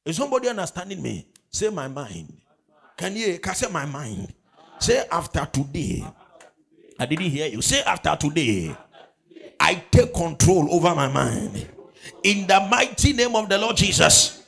[0.05, 1.27] Is somebody understanding me?
[1.49, 2.37] Say my mind.
[2.95, 4.33] Can you can say my mind?
[4.79, 6.05] Say after today.
[6.97, 7.61] I didn't hear you.
[7.61, 8.73] Say after today.
[9.59, 11.67] I take control over my mind
[12.23, 14.43] in the mighty name of the Lord Jesus.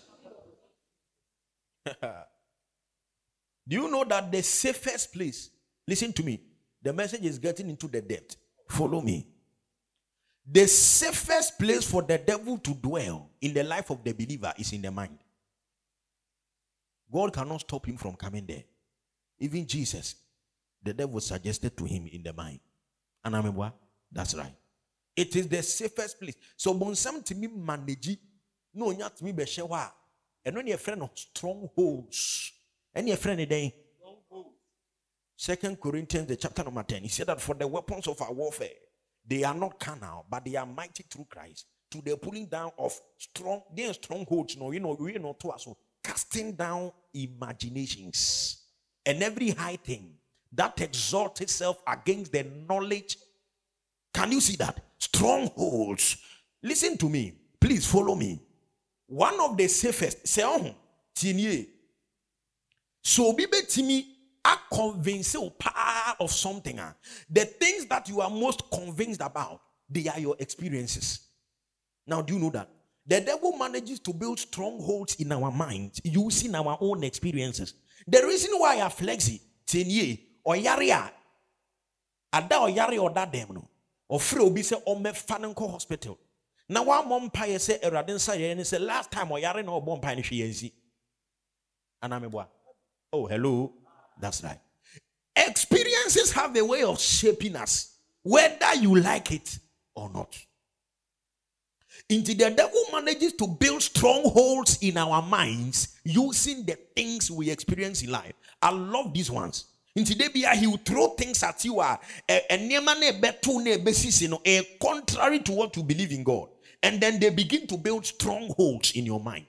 [3.67, 5.49] Do you know that the safest place?
[5.87, 6.41] Listen to me.
[6.81, 8.35] The message is getting into the depth.
[8.67, 9.27] Follow me.
[10.49, 14.73] The safest place for the devil to dwell in the life of the believer is
[14.73, 15.17] in the mind.
[17.11, 18.63] God cannot stop him from coming there.
[19.39, 20.15] Even Jesus,
[20.83, 22.59] the devil suggested to him in the mind.
[23.23, 23.71] And I remember,
[24.11, 24.53] that's right.
[25.15, 26.35] It is the safest place.
[26.55, 28.17] So bonsam to me manage
[28.73, 29.89] no nya to me be hye wa.
[30.45, 32.53] Eno ne friend of strongholds.
[32.95, 33.71] Any friend then
[35.35, 37.01] Second Corinthians the chapter number 10.
[37.01, 38.69] He said that for the weapons of our warfare,
[39.25, 42.93] they are not carnal, but they are mighty through Christ to the pulling down of
[43.17, 44.55] strong, are strongholds.
[44.55, 45.67] No, you know, we know to us.
[46.03, 48.65] casting down imaginations
[49.05, 50.13] and every high thing
[50.53, 53.17] that exalts itself against the knowledge.
[54.13, 54.79] Can you see that?
[55.01, 56.17] Strongholds.
[56.61, 57.33] Listen to me.
[57.59, 58.39] Please follow me.
[59.07, 60.75] One of the safest, say, oh,
[63.03, 63.47] so be
[63.83, 65.35] me are convinced
[66.19, 66.79] of something.
[66.79, 66.93] Ah.
[67.29, 71.19] The things that you are most convinced about, they are your experiences.
[72.07, 72.69] Now, do you know that?
[73.05, 77.73] The devil manages to build strongholds in our minds using our own experiences.
[78.07, 81.11] The reason why I flexi, tenye, or yaria,
[82.33, 83.67] ada or yari or that dem no,
[84.19, 86.19] free obi say o me fanenko hospital.
[86.67, 89.29] Now one mom pie say eradin sa ye say last time
[89.65, 90.71] no bon pie ni hwe
[92.01, 92.47] And I'm a
[93.13, 93.73] Oh, hello.
[94.19, 94.59] That's right.
[95.35, 99.59] Experiences have a way of shaping us, whether you like it
[99.95, 100.37] or not.
[102.09, 108.01] Into the devil manages to build strongholds in our minds using the things we experience
[108.01, 108.33] in life.
[108.61, 109.65] I love these ones.
[109.93, 111.99] The be he will throw things at you ah, are
[112.49, 112.71] and
[114.45, 116.47] eh, contrary to what you believe in God.
[116.81, 119.47] And then they begin to build strongholds in your mind.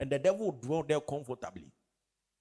[0.00, 1.70] And the devil will dwell there comfortably.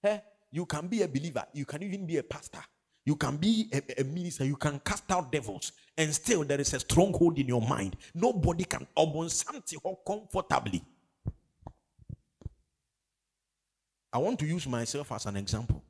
[0.02, 2.64] Hey, you can be a believer, you can even be a pastor,
[3.06, 6.74] you can be a, a, minister, you can cast out devils, and still there is
[6.74, 7.96] a stronghold in your mind.
[8.14, 10.84] Nobody can open something comfortably.
[14.12, 15.84] I want to use myself as an example.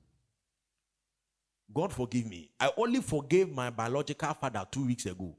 [1.74, 2.52] God forgive me.
[2.60, 5.36] I only forgave my biological father two weeks ago.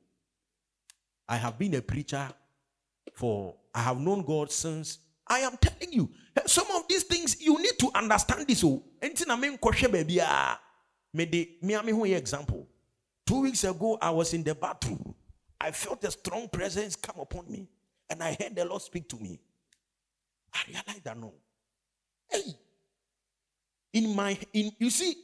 [1.28, 2.28] I have been a preacher
[3.14, 6.10] for, I have known God since I am telling you,
[6.46, 8.62] some of these things you need to understand this.
[8.64, 9.58] Oh, anything I mean,
[9.90, 10.20] baby,
[11.12, 12.68] me de me am example.
[13.26, 15.14] Two weeks ago, I was in the bathroom.
[15.60, 17.68] I felt a strong presence come upon me,
[18.10, 19.40] and I heard the Lord speak to me.
[20.52, 21.32] I realized that no,
[22.28, 22.42] hey,
[23.94, 25.14] in my in you see,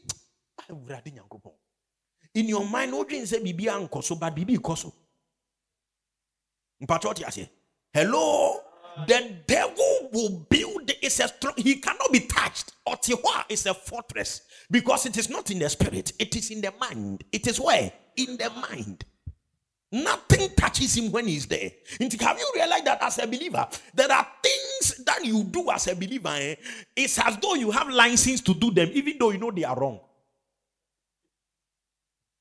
[2.34, 4.92] in your mind, no dream say bibi ankoso, but bibi koso.
[6.82, 7.48] Mpatroti ase.
[7.92, 8.60] Hello?
[9.06, 12.72] The devil will build it's a strong he cannot be touched.
[12.86, 14.42] Otiwa is a fortress.
[14.70, 17.24] Because it is not in the spirit it is in the mind.
[17.32, 17.92] It is where?
[18.16, 19.04] In the mind.
[19.92, 21.70] Nothing touches him when he's there.
[22.20, 25.94] Have you realized that as a believer there are things that you do as a
[25.94, 26.54] believer eh?
[26.96, 29.78] it's as though you have license to do them even though you know they are
[29.78, 30.00] wrong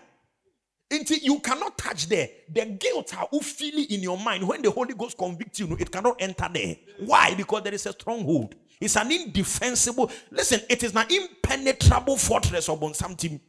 [0.92, 2.28] Until you cannot touch there.
[2.52, 5.90] The guilt are feel it in your mind when the Holy Ghost convicts you, it
[5.90, 6.76] cannot enter there.
[7.06, 7.34] Why?
[7.34, 8.56] Because there is a stronghold.
[8.80, 10.10] It's an indefensible.
[10.30, 13.40] Listen, it is an impenetrable fortress upon something.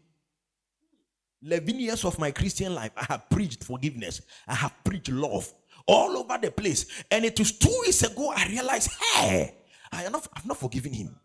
[1.43, 4.21] 11 years of my Christian life, I have preached forgiveness.
[4.47, 5.51] I have preached love
[5.87, 6.85] all over the place.
[7.09, 9.55] And it was two weeks ago I realized, hey,
[9.91, 11.15] I have not, I've not forgiven him.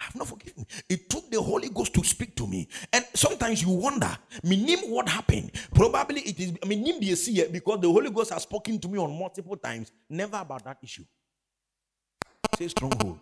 [0.00, 0.66] I have not forgiven.
[0.88, 2.68] It took the Holy Ghost to speak to me.
[2.92, 4.10] And sometimes you wonder,
[4.42, 5.52] me name what happened.
[5.74, 9.16] Probably it is minim the see because the Holy Ghost has spoken to me on
[9.18, 11.04] multiple times, never about that issue.
[12.56, 13.18] Say stronghold.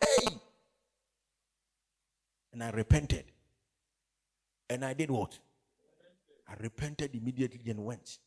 [0.00, 0.26] Hey.
[2.52, 3.24] And I repented.
[4.68, 5.38] And I did what?
[6.48, 8.18] I repented immediately and went.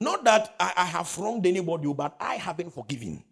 [0.00, 3.22] Not that I, I have wronged anybody, oh, but I haven't forgiven.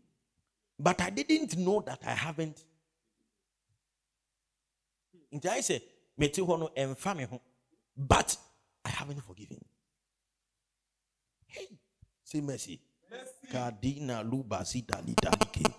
[0.78, 2.62] But I didn't know that I haven't.
[5.32, 5.80] Nti I
[6.18, 7.40] meti hɔ no ɛmfa me ho,
[7.96, 8.36] but
[8.84, 9.58] I haven't forgiven.
[11.46, 11.68] Hey,
[12.24, 12.80] say mercy.
[13.50, 15.74] Kadina dali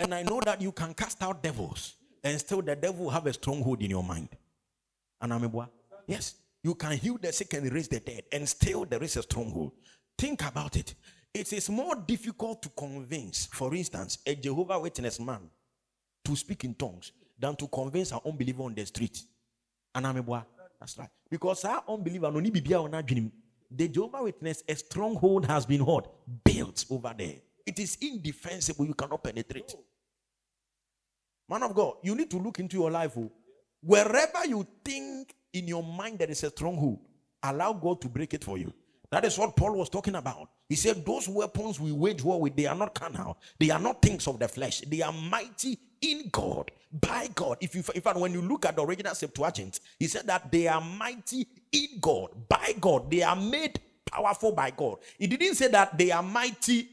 [0.00, 3.32] And I know that you can cast out devils, and still the devil have a
[3.32, 4.28] stronghold in your mind.
[5.20, 5.68] And I'm a
[6.06, 6.34] Yes,
[6.64, 9.72] you can heal the sick and raise the dead, and still there is a stronghold.
[10.16, 10.94] Think about it.
[11.32, 15.50] It is more difficult to convince, for instance, a Jehovah Witness man
[16.24, 19.22] to speak in tongues than to convince an unbeliever on the street.
[19.94, 20.46] And I'm a
[20.80, 21.10] That's right.
[21.30, 22.54] Because our unbeliever, no need
[23.70, 26.08] the Jehovah Witness, a stronghold has been hot,
[26.44, 27.36] built over there.
[27.66, 28.86] It is indefensible.
[28.86, 29.74] You cannot penetrate.
[31.48, 33.12] Man of God, you need to look into your life.
[33.18, 33.30] Oh.
[33.84, 37.00] Wherever you think in your mind there is a stronghold,
[37.42, 38.72] allow God to break it for you.
[39.10, 40.48] That is what Paul was talking about.
[40.68, 43.38] He said, Those weapons we wage war with, they are not carnal.
[43.60, 44.80] They are not things of the flesh.
[44.80, 47.58] They are mighty in God, by God.
[47.60, 50.66] If you, in fact, when you look at the original Septuagint, he said that they
[50.66, 53.10] are mighty in God, by God.
[53.10, 54.98] They are made powerful by God.
[55.18, 56.88] He didn't say that they are mighty.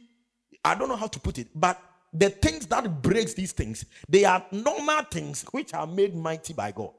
[0.63, 1.81] I don't know how to put it, but
[2.13, 6.71] the things that breaks these things, they are normal things which are made mighty by
[6.71, 6.91] God.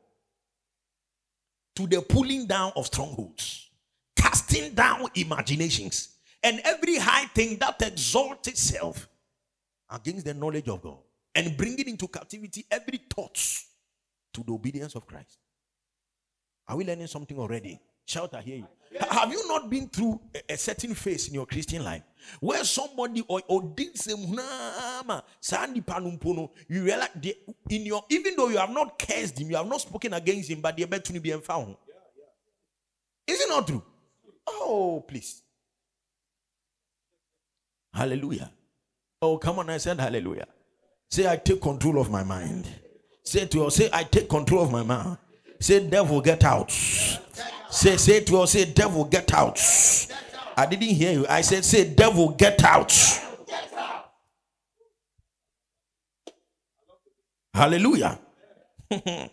[1.76, 3.70] To the pulling down of strongholds,
[4.16, 9.08] casting down imaginations, and every high thing that exalts itself
[9.90, 10.98] against the knowledge of God,
[11.34, 13.38] and bringing into captivity every thought
[14.34, 15.38] to the obedience of Christ.
[16.68, 17.80] Are we learning something already?
[18.06, 18.68] Shout, I hear you.
[19.00, 22.02] Have you not been through a, certain phase in your Christian life
[22.40, 24.20] where somebody or, or did some
[26.68, 27.36] you realize the,
[27.70, 30.60] in your even though you have not cursed him, you have not spoken against him,
[30.60, 31.76] but the bet to be found.
[33.26, 33.82] Is it not true?
[34.46, 35.42] Oh, please.
[37.94, 38.50] Hallelujah.
[39.20, 40.46] Oh, come on, I said hallelujah.
[41.10, 42.66] Say, I take control of my mind.
[43.22, 45.18] Say to us, say, I take control of my mind.
[45.60, 46.72] Say, devil, get out.
[47.72, 49.58] Say, say to us, say, devil, get out.
[50.58, 51.26] I didn't hear you.
[51.26, 52.92] I said, say, devil, get out.
[57.54, 58.18] Hallelujah.
[58.90, 59.30] Man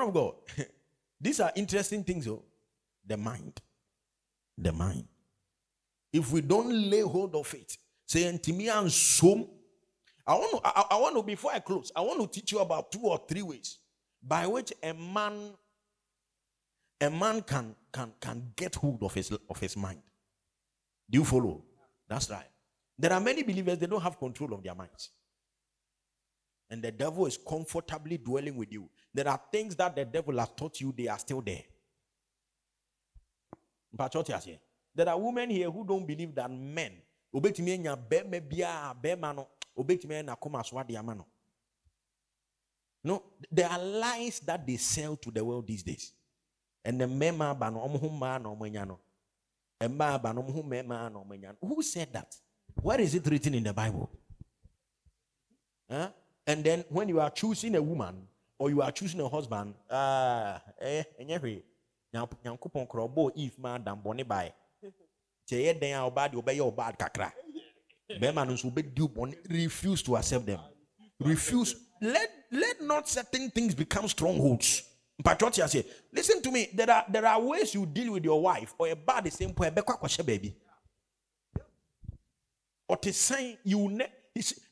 [0.00, 0.34] of God,
[1.20, 2.42] these are interesting things, oh.
[3.06, 3.60] The mind.
[4.58, 5.06] The mind.
[6.12, 9.46] If we don't lay hold of it, say, Antimi and some
[10.26, 12.58] I want to, I, I, want to, before I close, I want to teach you
[12.58, 13.78] about two or three ways
[14.22, 15.52] by which a man,
[17.00, 20.00] a man can can can get hold of his of his mind.
[21.08, 21.62] Do you follow?
[22.08, 22.48] That's right.
[22.98, 25.10] There are many believers they don't have control of their minds.
[26.70, 28.88] And the devil is comfortably dwelling with you.
[29.14, 31.62] There are things that the devil has taught you, they are still there.
[34.94, 37.02] There are women here who don't believe that men
[39.76, 41.26] obetumi na kɔma so ade ama no.
[43.50, 46.12] There are lies that they sell to the world these days.
[46.84, 48.98] And the mmarima aba no ɔmo ho mmaa na ɔmo anya no.
[49.80, 52.36] Mmaa aba no ɔmo ho na ɔmo anya who said that?
[52.82, 54.10] Where is it written in the bible?
[55.90, 56.10] Huh?
[56.46, 58.16] and then when you are choosing a woman
[58.58, 61.62] or you are choosing a husband ah eh ɛnyɛ hwee
[62.14, 64.52] nyankopɔn korɔ ɔbɔ eve ma adam bɔne bae
[65.48, 67.32] kyɛ dan a ɔbaa deɛ ɔbaa kakra
[69.48, 70.60] refuse to accept them
[71.20, 74.82] refuse let let not certain things become strongholds
[76.12, 78.96] listen to me there are there are ways you deal with your wife or a
[78.96, 79.74] bad the same point
[80.24, 80.54] baby
[82.88, 83.98] or to say you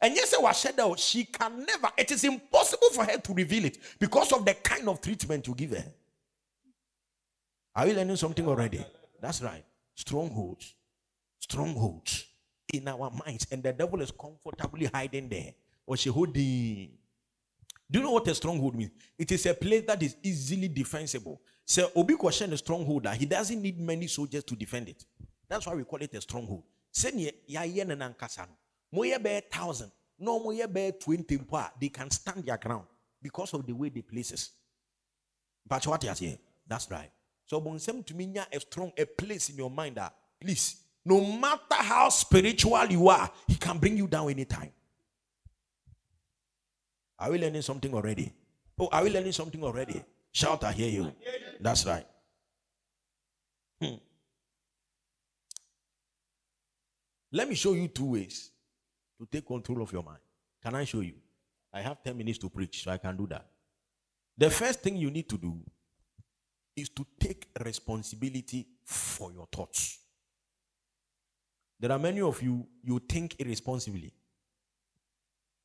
[0.00, 4.32] and yes, I she can never, it is impossible for her to reveal it because
[4.32, 5.84] of the kind of treatment you give her.
[7.74, 8.84] Are you learning something already?
[9.20, 9.64] That's right.
[9.94, 10.74] Strongholds.
[11.40, 12.26] Strongholds
[12.76, 15.54] in our minds, and the devil is comfortably hiding there.
[15.86, 16.90] Or she holding.
[17.90, 18.92] Do you know what a stronghold means?
[19.18, 21.40] It is a place that is easily defensible.
[21.64, 25.04] So Obi question a stronghold he doesn't need many soldiers to defend it.
[25.48, 26.62] That's why we call it a stronghold.
[26.90, 28.56] Send ya yen and ankasano.
[28.92, 31.38] Moye bear thousand, no moye bear twenty
[31.80, 32.86] they can stand their ground
[33.20, 34.50] because of the way they places.
[35.66, 36.38] But what you say?
[36.66, 37.10] That's right.
[37.46, 41.60] So when to me a strong a place in your mind that please no matter
[41.74, 44.72] how spiritual you are, he can bring you down anytime.
[47.18, 48.32] Are we learning something already?
[48.78, 50.02] Oh, are we learning something already?
[50.32, 51.12] Shout, I hear you.
[51.60, 52.06] That's right.
[53.80, 53.94] Hmm.
[57.32, 58.50] Let me show you two ways
[59.18, 60.20] to take control of your mind.
[60.62, 61.14] Can I show you?
[61.72, 63.46] I have 10 minutes to preach, so I can do that.
[64.36, 65.60] The first thing you need to do
[66.76, 69.98] is to take responsibility for your thoughts.
[71.80, 74.12] There are many of you, you think irresponsibly.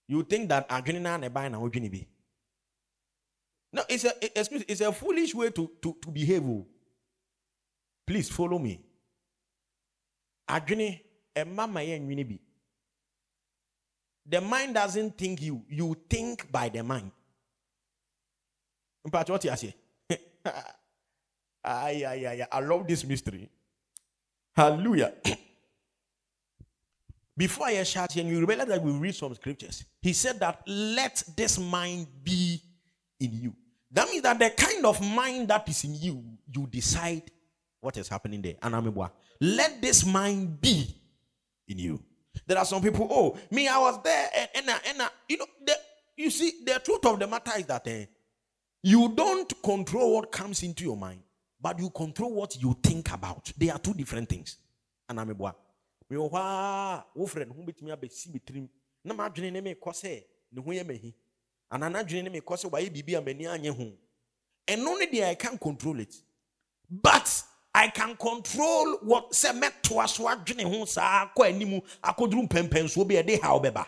[0.08, 2.06] You think that Adrenina Nebina Ojinibi.
[3.72, 6.44] No, it's a excuse, it's a foolish way to, to, to behave.
[6.44, 6.66] Oh.
[8.08, 8.82] Please follow me.
[10.50, 11.00] Adreni
[11.46, 12.40] mama bi.
[14.26, 17.12] The mind doesn't think you, you think by the mind.
[19.06, 19.76] But what you say?
[21.64, 23.50] I love this mystery.
[24.56, 25.14] Hallelujah.
[27.40, 29.86] Before I shout here, you remember that we read some scriptures.
[30.02, 32.62] He said that let this mind be
[33.18, 33.56] in you.
[33.92, 36.22] That means that the kind of mind that is in you,
[36.54, 37.32] you decide
[37.80, 38.56] what is happening there.
[38.62, 38.94] And
[39.40, 40.94] let this mind be
[41.70, 42.04] in you.
[42.46, 45.78] There are some people, oh, me, I was there, and, and, and you know, the,
[46.18, 48.08] you see, the truth of the matter is that eh,
[48.84, 51.22] You don't control what comes into your mind,
[51.62, 53.50] but you control what you think about.
[53.58, 54.58] They are two different things.
[56.10, 56.30] And I'm a boy.
[56.30, 58.68] Me wa wo friend ho betumi abesi bitrim
[59.04, 61.14] na madwene ne me kɔ sɛ ne ho yɛ mahi
[61.72, 63.92] ana n'adwene ne me kɔ sɛ wayɛ biribi a m'ani anyɛ ho?
[64.68, 66.16] Ɛno ne deɛ I can't control it.
[66.90, 67.44] But
[67.74, 73.16] I can control what sɛ mɛtoa so adwene ho saa kɔ anim akɔduru mpɛmpɛnsoɔ bi
[73.16, 73.86] ɛde ha ɔbɛba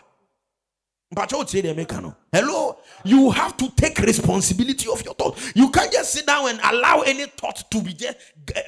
[2.32, 5.52] Hello, you have to take responsibility of your thoughts.
[5.54, 8.16] You can't just sit down and allow any thought to be just
[8.54, 8.62] eh,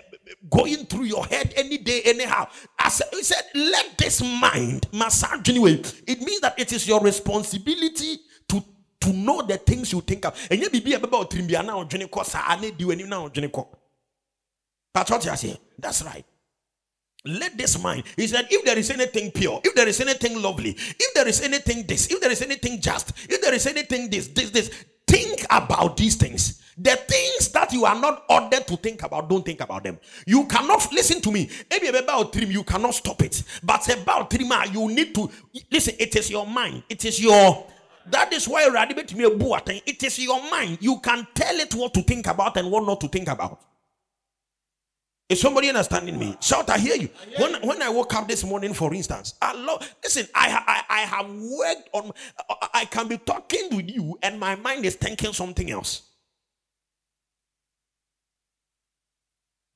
[0.50, 2.48] going through your head any day, anyhow.
[2.78, 5.82] As he said, let this mind massage anyway.
[6.06, 8.18] It means that it is your responsibility
[8.48, 8.64] to
[9.00, 10.34] to know the things you think of.
[10.50, 13.30] And you be about Trimbiana or Jenico, need you any now.
[14.94, 15.56] That's what you say.
[15.78, 16.24] That's right.
[17.26, 18.04] Let this mind.
[18.16, 21.40] He said, if there is anything pure, if there is anything lovely, if there is
[21.40, 25.46] anything this, if there is anything just, if there is anything this, this, this, think
[25.50, 26.60] about these things.
[26.76, 29.98] The things that you are not ordered to think about, don't think about them.
[30.26, 31.48] You cannot listen to me.
[31.70, 33.44] Maybe about dream, you cannot stop it.
[33.62, 35.30] But about trim, ah, you need to
[35.70, 35.94] listen.
[36.00, 36.82] It is your mind.
[36.88, 37.66] It is your
[38.06, 40.78] that is why it is your mind.
[40.80, 43.60] You can tell it what to think about and what not to think about.
[45.28, 46.36] Is somebody understanding me?
[46.40, 47.08] Shout, I hear you.
[47.38, 51.00] When, when I woke up this morning, for instance, I love, listen, I, I, I
[51.00, 52.12] have worked on,
[52.74, 56.02] I can be talking with you and my mind is thinking something else.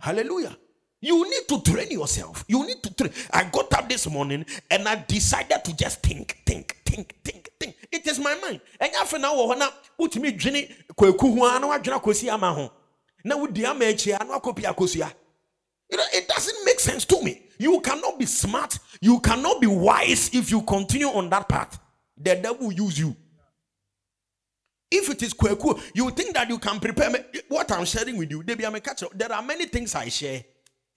[0.01, 0.57] Hallelujah.
[1.01, 2.44] You need to train yourself.
[2.46, 3.12] You need to train.
[3.32, 7.76] I got up this morning and I decided to just think, think, think, think, think.
[7.90, 8.61] It is my mind.
[8.80, 12.72] And after now, when I put me drinking, kweku huana wa dwena kosi ama ho.
[13.24, 15.07] Na wudi ama echi anu akopi akosia.
[15.07, 15.28] You know,
[15.91, 17.43] it doesn't make sense to me.
[17.59, 21.78] You cannot be smart, you cannot be wise if you continue on that path.
[22.16, 23.16] The devil will use you.
[24.91, 27.18] If it is kweku, you think that you can prepare me.
[27.49, 30.43] What I'm sharing with you, there are many things I share.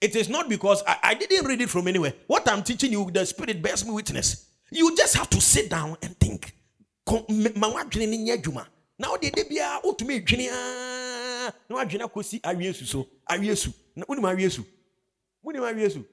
[0.00, 2.14] It is not because I, I didn't read it from anywhere.
[2.26, 4.48] What I'm teaching you, the Spirit bears me witness.
[4.70, 6.54] You just have to sit down and think.
[9.02, 13.72] Now the day bia utumi dwene a na wadwene akosi awie su so awie su
[13.96, 14.24] na unim
[15.44, 16.12] awie su wonim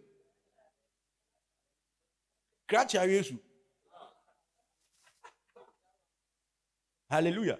[3.02, 3.40] awie
[7.10, 7.58] hallelujah.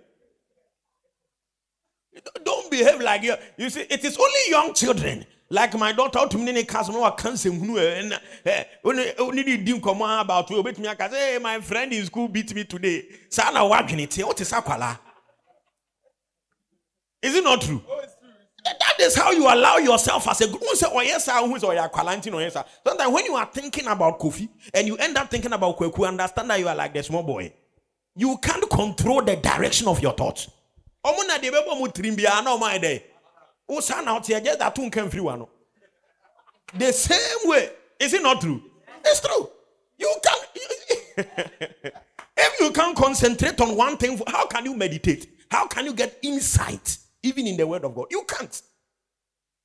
[2.44, 6.38] Don't behave like you you see it is only young children like my daughter to
[6.38, 8.20] me cast no cancer hunu and
[8.84, 12.64] only only di nkɔmɔ about we obetumi aka say my friend in school beat me
[12.64, 13.06] today.
[13.30, 15.00] Saa na wadwene te sa kwala
[17.22, 17.82] is it not true.
[18.80, 20.64] That is how you allow yourself as a group.
[20.64, 21.04] Sometimes
[23.14, 26.60] when you are thinking about Kofi and you end up thinking about Kweku, understand that
[26.60, 27.54] you are like the small boy.
[28.16, 30.50] You can't control the direction of your thoughts.
[36.78, 37.70] The same way.
[38.00, 38.62] Is it not true?
[39.06, 39.50] It's true.
[39.98, 40.38] You can
[42.38, 45.28] if you can't concentrate on one thing, how can you meditate?
[45.52, 46.98] How can you get insight?
[47.24, 48.08] Even in the word of God.
[48.12, 48.62] You can't.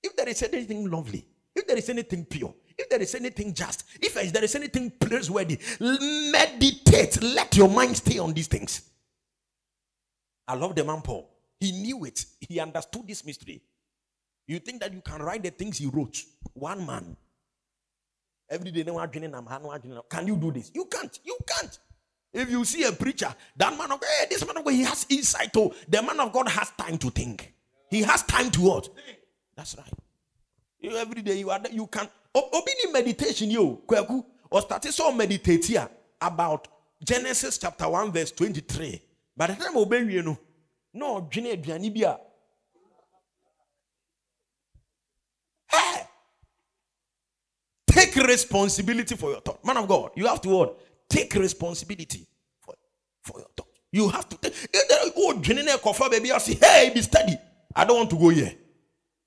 [0.03, 3.85] If there is anything lovely, if there is anything pure, if there is anything just,
[4.01, 7.23] if there is anything praiseworthy, meditate.
[7.23, 8.83] Let your mind stay on these things.
[10.47, 11.31] I love the man Paul.
[11.61, 12.25] He knew it.
[12.41, 13.63] He understood this mystery.
[14.47, 16.19] You think that you can write the things he wrote?
[16.53, 17.17] One man.
[18.51, 20.71] Every day, can you do this?
[20.75, 21.19] You can't.
[21.25, 21.79] You can't.
[22.35, 24.83] If you see a preacher, that man of God, hey, this man of God, he
[24.83, 25.53] has insight.
[25.53, 27.55] To the man of God has time to think.
[27.89, 28.89] He has time to what?
[29.57, 29.93] That's right.
[30.81, 35.65] You, every day you are you can obini meditation you kweku or start so meditate
[35.65, 35.89] here
[36.21, 36.69] about
[37.03, 39.01] Genesis chapter 1 verse 23.
[39.37, 40.39] By the time obey you know,
[40.93, 42.19] no dwene aduane!
[47.87, 49.65] Take responsibility for your thought.
[49.65, 50.81] Man of God, you have to what?
[51.09, 52.27] Take responsibility
[52.61, 52.75] for,
[53.23, 53.71] for your thoughts.
[53.93, 54.55] You have to take.
[55.17, 57.37] Oh, baby, I say, hey, be steady.
[57.77, 58.53] I don't want to go here.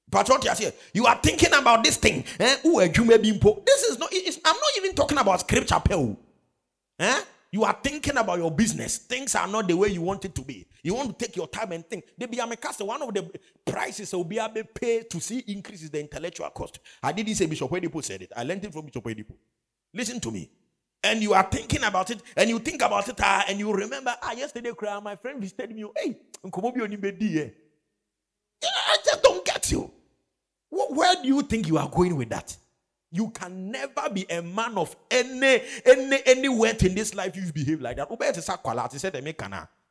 [0.09, 2.23] But what you are saying, you are thinking about this thing.
[2.39, 2.57] Eh?
[2.63, 4.13] This is not.
[4.45, 5.81] I'm not even talking about scripture.
[6.99, 7.21] Eh?
[7.51, 8.97] You are thinking about your business.
[8.97, 10.65] Things are not the way you want it to be.
[10.83, 12.05] You want to take your time and think.
[12.17, 13.31] They be a one of the
[13.65, 16.79] prices will be able to pay to see increases the intellectual cost.
[17.01, 18.31] I didn't say Bishop Oyedepo said it.
[18.35, 19.33] I learned it from Bishop Oyedepo.
[19.93, 20.49] Listen to me
[21.03, 24.15] and you are thinking about it, and you think about it, ah, and you remember,
[24.21, 24.71] ah, yesterday,
[25.01, 25.85] my friend visited me.
[25.95, 26.19] Hey,
[28.63, 29.91] I just don't get you.
[30.69, 32.55] Where do you think you are going with that?
[33.11, 37.45] You can never be a man of any any any virtue in this life if
[37.45, 38.09] you behave like that.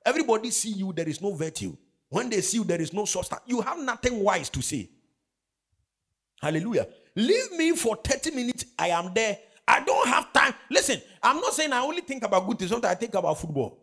[0.04, 1.76] Everybody see you, there is no virtue.
[2.08, 3.40] When they see you, there is no substance.
[3.46, 4.90] You have nothing wise to say.
[6.40, 6.86] Hallelujah.
[7.16, 8.66] Leave me for 30 minutes.
[8.78, 9.38] I am there.
[9.68, 10.54] I don't have time.
[10.70, 12.70] Listen, I'm not saying I only think about good things.
[12.70, 13.78] Sometimes I think about football.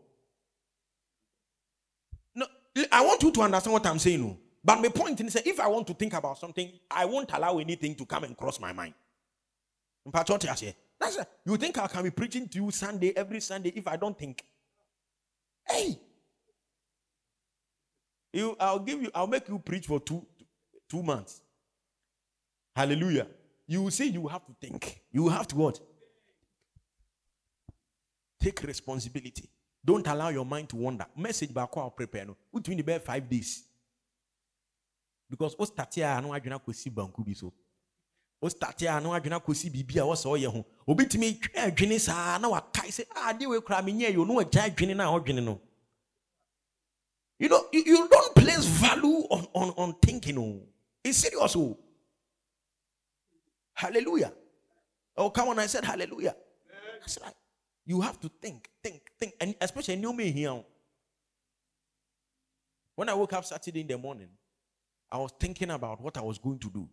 [2.33, 2.45] No,
[2.91, 4.21] I want you to understand what I'm saying.
[4.21, 4.37] No.
[4.63, 7.95] But my point is if I want to think about something, I won't allow anything
[7.95, 8.93] to come and cross my mind.
[10.99, 13.97] That's a, you think I can be preaching to you Sunday every Sunday if I
[13.97, 14.43] don't think?
[15.67, 15.99] Hey,
[18.31, 20.25] you, I'll give you, I'll make you preach for two,
[20.89, 21.41] two months.
[22.75, 23.27] Hallelujah.
[23.67, 25.01] You will see you have to think.
[25.11, 25.79] You have to what?
[28.39, 29.49] Take responsibility.
[29.85, 31.05] Don't allow your mind to wander.
[31.15, 32.25] Message back I'll prepare.
[32.25, 33.63] No, between the bed five days.
[35.29, 37.51] Because o start here, I know I do not see banku bi so.
[38.41, 40.65] O start here, I know I do not see bibi a was all your home.
[40.87, 41.39] Obi to me,
[41.97, 45.43] saa na say, ah, dear, we cry me near you know a giant na dwene
[45.43, 45.59] no.
[47.39, 50.37] You know, you, you don't place value on, on, on thinking.
[50.37, 50.61] Oh.
[51.03, 51.55] It's serious.
[51.55, 51.77] Oh.
[53.73, 54.31] Hallelujah.
[55.17, 55.59] Oh, come on.
[55.59, 56.35] I said hallelujah.
[56.99, 57.33] That's right.
[57.85, 59.33] You have to think, think, think.
[59.41, 60.63] And especially new me here.
[62.95, 64.29] When I woke up Saturday in the morning,
[65.11, 66.87] I was thinking about what I was going to do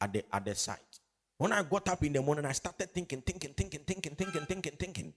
[0.00, 1.00] at the at the site.
[1.38, 4.72] When I got up in the morning, I started thinking, thinking, thinking, thinking, thinking, thinking,
[4.78, 5.14] thinking.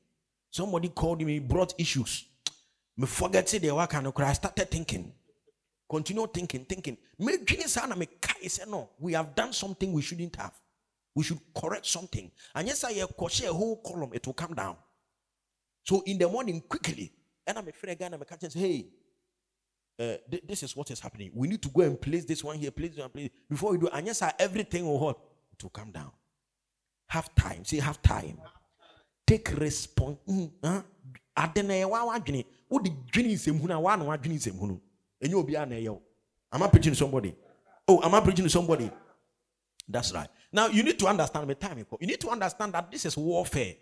[0.51, 2.25] Somebody called me, brought issues.
[2.97, 5.13] Me forget the work and I started thinking.
[5.89, 6.97] Continue thinking, thinking.
[7.17, 10.53] Me me say no, we have done something we shouldn't have.
[11.19, 12.31] We should correct something.
[12.55, 14.77] And yes, I have a whole column, it will come down.
[15.83, 17.11] So in the morning, quickly,
[17.45, 18.85] and I'm afraid again, I'm a catching say, hey,
[19.99, 21.31] uh, th- this is what is happening.
[21.35, 23.79] We need to go and place this one here, place this one, place before we
[23.79, 23.89] do.
[23.91, 25.19] And yes, everything will what?
[25.51, 26.13] It will come down.
[27.07, 27.65] Have time.
[27.65, 28.37] See, have time.
[29.27, 30.19] Take response.
[30.25, 30.81] Mm, huh?
[32.69, 34.79] wode dwene nsɛm hunu a woana wadwene nsɛm hunu
[35.21, 36.01] ɛnyɛ obiara na ɛyɛ wo
[36.51, 37.35] am i preaching to somebody
[37.87, 38.89] oh am i preaching to somebody
[39.87, 43.05] that's right now you need to understand my time you need to understand that this
[43.05, 43.75] is warfare.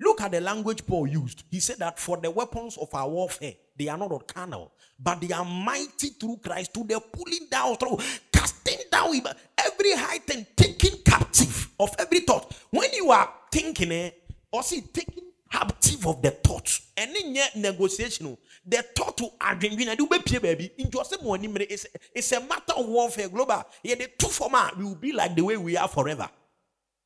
[0.00, 1.44] Look at the language paul used.
[1.50, 5.32] He said that for the weapons of our warfare they are not carnal but they
[5.32, 7.98] are mighty through christ to the pulling down through
[8.32, 9.20] casting down
[9.58, 12.52] every height and taking captive of every thought.
[12.70, 14.10] When you are thinking eh,
[14.52, 15.24] or see taking
[15.54, 16.80] captive of the thought.
[16.96, 18.36] And yet negotiation
[18.66, 20.70] the thought to adwendwen ade wobɛpie baabi.
[20.78, 23.62] Nti ɔsɛ mo anim it's, it's a matter of warfare global.
[23.82, 26.28] Yeah, the two former will be like the way we are forever.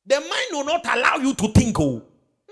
[0.05, 2.01] The mind will not allow you to think oh.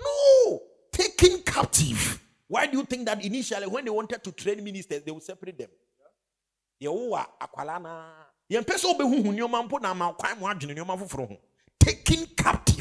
[0.00, 0.62] No!
[0.92, 2.22] Taking captive.
[2.46, 5.58] Why do you think that initially when they wanted to train ministers they would separate
[5.58, 5.70] them?
[6.80, 8.04] Yɛwowa akwala na
[8.50, 11.38] yɛmpɛ sɛ wobɛhuhu nneɔma mpo na ama kwan mu ho.
[11.80, 12.77] Taking captive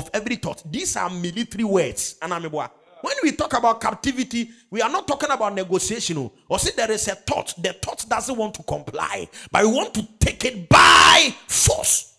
[0.00, 0.62] of every thought.
[0.70, 2.16] These are military words.
[2.20, 6.18] When we talk about captivity, we are not talking about negotiation.
[6.18, 6.32] Oh.
[6.48, 7.54] Or see, there is a thought.
[7.56, 12.14] The thought doesn't want to comply, but we want to take it by force.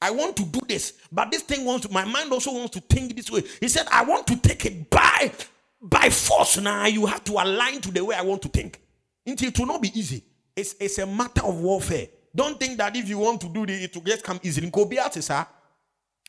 [0.00, 2.80] I want to do this, but this thing wants to, my mind also wants to
[2.80, 3.42] think this way.
[3.60, 5.32] He said, I want to take it by
[5.80, 6.58] by force.
[6.58, 8.80] Now you have to align to the way I want to think.
[9.26, 10.24] It will not be easy.
[10.56, 12.08] It's, it's a matter of warfare.
[12.34, 14.70] Don't think that if you want to do this, it will just come easily.
[14.70, 15.46] Go be sir.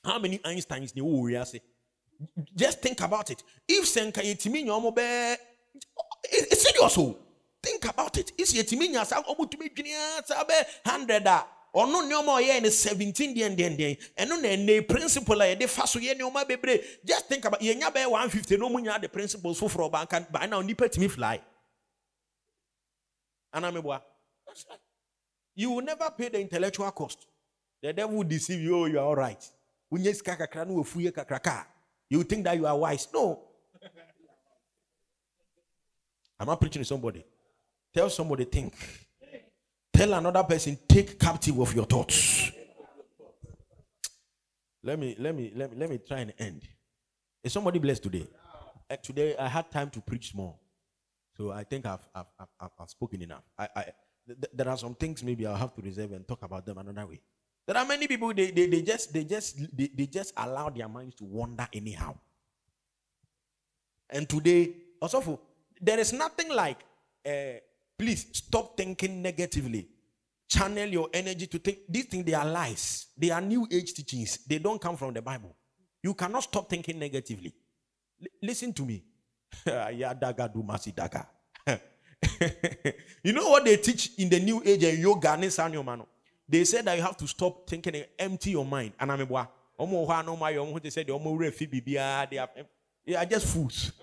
[0.04, 1.45] How many Einsteins ni wo wia?
[2.56, 3.43] Just think about it.
[3.68, 5.36] If senka yetimi nya omo be
[6.24, 7.18] it's serious o.
[7.62, 8.32] Think about it.
[8.38, 10.54] If yetimi nya sa omo tumi dwinia sa be
[10.86, 11.45] 100 a.
[11.76, 15.86] Ɔno nneɛma ɔyɛ ne 17 deɛ deɛ deɛ ɛno na ɛnɛ principle a yɛde fa
[15.86, 19.60] so yɛ nneɛma bebree just think about yɛnya bɛyɛ 150 na ɔmu nya the principles
[19.60, 21.39] foforɔ ɔbanka by now nipa tumi fly.
[23.54, 24.02] Anameboa
[25.54, 27.28] you will never pay the intellectual cost.
[27.84, 28.76] The devil will deceive you.
[28.76, 29.47] Oh you are all right
[32.10, 33.08] you think that you are wise?
[33.14, 33.40] No.
[36.40, 37.26] Am i preaching to somebody?
[37.94, 38.74] Tell somebody think.
[39.94, 42.52] Tell another person take captive of your thoughts.
[44.84, 46.62] Let me let me let me let me try and end.
[47.44, 48.28] Is somebody blessed today?
[48.90, 50.56] Uh, today i had time to preach more.
[51.36, 52.26] So i think i've i've,
[52.60, 53.44] I've, I've spoken enough.
[53.58, 53.86] I, I
[54.36, 57.08] th- there are some things maybe i'll have to reserve and talk about them another
[57.08, 57.22] way
[57.70, 60.90] there are many people they, they, they just they just they, they just allow their
[60.90, 62.16] minds to wander anyhow.
[64.10, 65.40] And today, also
[65.80, 66.80] there is nothing like
[67.24, 67.60] uh,
[67.96, 69.88] please stop thinking negatively.
[70.50, 73.06] Channel your energy to think these things they are lies.
[73.16, 74.40] They are new age teachings.
[74.48, 75.56] They don't come from the Bible.
[76.02, 77.54] You cannot stop thinking negatively.
[78.20, 79.04] L- listen to me.
[83.24, 85.38] you know what they teach in the new age and yoga
[85.84, 86.08] mano?
[86.50, 88.93] They said that you have to stop thinking and empty your mind.
[89.00, 89.26] And I'm a
[89.80, 92.50] Omo hwa no my omo ah, they said the omo refi bibia they are
[93.06, 93.93] they are just fools.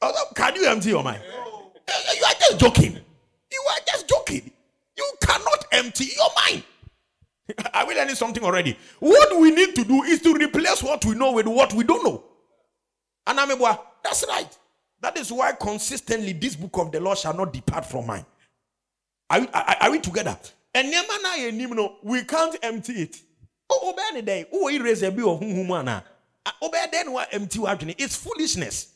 [0.34, 1.22] Can you empty your mind?
[1.22, 2.98] Eh, eh, you are just joking.
[3.52, 4.50] You are just joking.
[4.96, 6.62] You cannot empty your mind.
[7.74, 8.76] Are we learning something already?
[8.98, 12.02] What we need to do is to replace what we know with what we don't
[12.04, 12.24] know.
[13.26, 13.50] And I'm
[14.02, 14.58] that's right.
[15.02, 18.24] That is why consistently this book of the law shall not depart from mine.
[19.28, 20.38] Are we, are, are we together?
[20.74, 20.94] And
[22.02, 23.20] we can't empty it.
[23.68, 24.46] Oh, obey the day.
[24.52, 26.04] Oh, erase a bit of humana.
[26.62, 28.92] Obey then what empty what It's foolishness.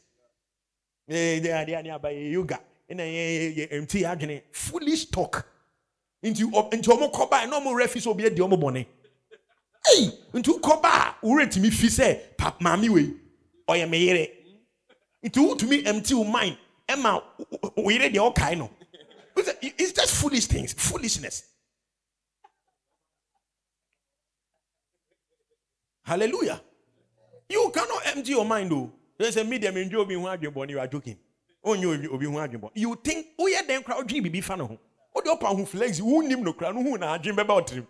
[1.09, 2.61] Yoga.
[2.89, 4.43] Empty agony.
[4.53, 5.45] Foolish talk.
[6.23, 8.87] Into into omo koba no mo refi so be di omo bone.
[9.85, 13.15] Hey, into koba, ureti mi fi say pap mami we.
[13.69, 14.29] Oye me yere
[15.27, 16.57] nti wotumi empty your mind.
[16.89, 17.23] Ɛma
[17.77, 18.71] woyere deɛ ɔkae no
[19.61, 21.45] it's just foolish things foolishness.
[26.03, 26.61] Hallelujah.
[27.49, 28.93] You cannot empty your mind though.
[29.19, 31.19] There's a medium enjoy obi ho you are joking.
[31.65, 34.79] Oh, Onye obi ho adwembɔ you think woyɛ dɛn kora wodwene biribi fa ne ho
[35.15, 37.87] wode ɔpa ho flex wonnim no kora no hu na adwen bɛba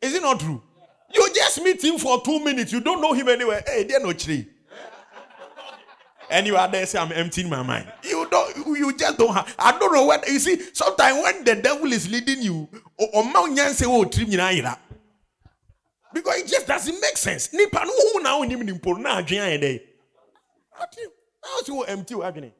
[0.00, 0.62] is it not true
[1.32, 2.72] just meet him for two minutes.
[2.72, 3.62] You don't know him anywhere.
[3.66, 4.48] Hey, they're no tree.
[6.30, 7.92] And you are there say, I'm emptying my mind.
[8.02, 10.62] You don't you just don't have I don't know what you see.
[10.72, 14.30] Sometimes when the devil is leading you, or man say oh trim
[16.14, 17.52] because it just doesn't make sense.
[17.52, 19.82] Nipa no now ni nimpo na adwen aye dey.
[20.72, 22.52] How you empty agony?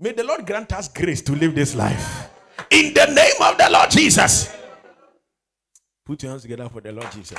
[0.00, 2.28] May the Lord grant us grace to live this life.
[2.70, 4.52] In the name of the Lord Jesus.
[6.12, 7.38] Put your hands together for the Lord Jesus.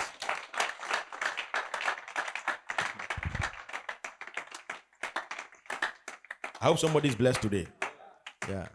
[6.60, 7.68] I hope somebody is blessed today.
[8.50, 8.68] Yeah.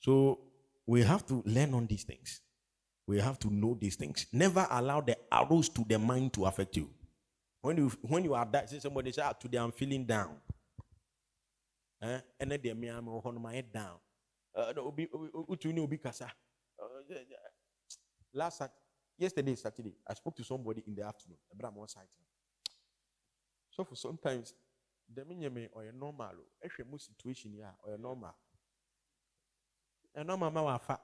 [0.00, 0.38] So
[0.86, 2.40] we have to learn on these things.
[3.06, 4.24] We have to know these things.
[4.32, 6.88] Never allow the arrows to the mind to affect you.
[7.60, 10.36] When you when you are that, say somebody say, ah, today I'm feeling down.
[12.02, 12.20] Eh?
[12.40, 13.96] And then they me I'm on my head down.
[14.56, 14.72] Uh,
[18.32, 18.62] last
[19.16, 21.38] Yesterday, Saturday, I spoke to somebody in the afternoon.
[21.62, 22.02] I'm on site.
[23.70, 24.54] So for sometimes,
[25.14, 28.34] the me or a normal, a mu situation here or a normal.
[30.16, 30.98] A normal ma wafa.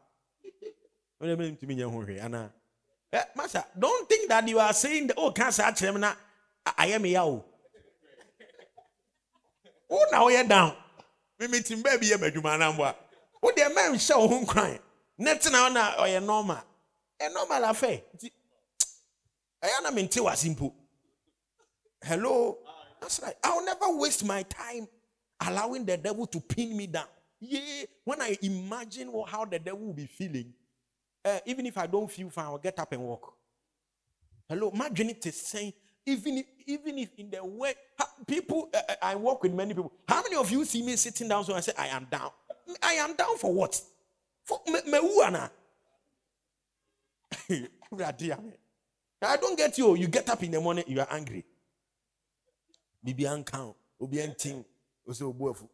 [1.18, 1.82] When I mean to me,
[2.18, 2.52] Anna.
[3.36, 5.64] Master, don't think that you are saying the oh cancer
[5.98, 6.14] na
[6.78, 7.44] I am yao.
[9.90, 10.74] Oh now you're down.
[11.38, 12.76] Me meeting baby, you're a man.
[12.76, 14.78] What the man show home crying.
[15.18, 16.58] Next now, or a normal
[17.20, 18.00] a normal affair.
[19.62, 20.74] I am in simple.
[22.02, 22.58] Hello.
[23.00, 23.34] That's right.
[23.42, 24.86] I'll never waste my time
[25.46, 27.06] allowing the devil to pin me down.
[27.40, 30.52] Yeah, when I imagine how the devil will be feeling,
[31.24, 33.34] uh, even if I don't feel fine, I'll get up and walk.
[34.48, 35.72] Hello, imagine it is saying,
[36.04, 37.74] even if, even if in the way
[38.26, 39.92] people, uh, I work with many people.
[40.06, 42.30] How many of you see me sitting down so I say, I am down?
[42.82, 43.80] I am down for what?
[44.44, 44.98] For me, me
[49.22, 49.96] I don't get you.
[49.96, 51.44] You get up in the morning, you are angry.
[53.04, 54.64] Bibi ankan, obi entin,
[55.08, 55.68] ose obuafu.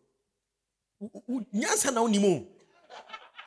[1.55, 2.07] Nyansa na.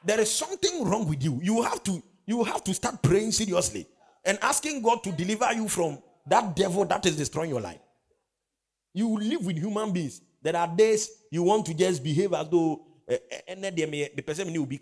[0.03, 1.39] There is something wrong with you.
[1.43, 3.87] You have to you have to start praying seriously
[4.23, 5.97] and asking God to deliver you from
[6.27, 7.79] that devil that is destroying your life.
[8.93, 10.21] You live with human beings.
[10.41, 14.53] There are days you want to just behave as though eh, eh, eh, the person
[14.53, 14.77] will be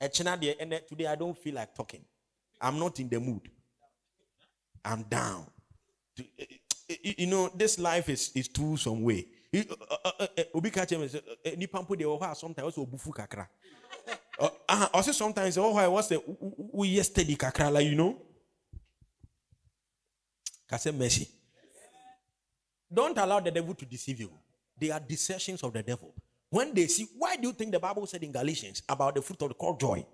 [0.00, 0.80] kasa.
[0.88, 2.04] Today I don't feel like talking.
[2.60, 3.42] I'm not in the mood.
[4.84, 5.46] I'm down.
[6.18, 6.44] Eh, eh,
[7.04, 9.26] eh, you know, this life is, is too some way.
[9.54, 9.62] Uh,
[10.04, 11.00] uh, uh, Obi catch him
[11.68, 13.46] pampo de oh sometimes also bufu kakra.
[14.42, 16.10] Oh, uh, also sometimes oh I was
[16.72, 18.16] we yesterday kakra like you know.
[20.68, 21.28] Kase mercy.
[22.92, 24.30] Don't allow the devil to deceive you.
[24.78, 26.14] They are deceptions of the devil.
[26.50, 29.40] When they see, why do you think the Bible said in Galatians about the fruit
[29.42, 30.04] of the called joy?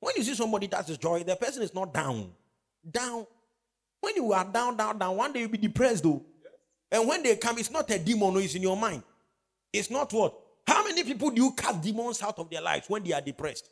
[0.00, 2.32] When you see somebody that is joy, the person is not down.
[2.90, 3.26] Down.
[4.00, 6.24] When you are down, down, down, one day you'll be depressed though.
[6.90, 9.02] And when they come, it's not a demon, no, it's in your mind.
[9.72, 10.34] It's not what?
[10.66, 13.68] How many people do you cast demons out of their lives when they are depressed?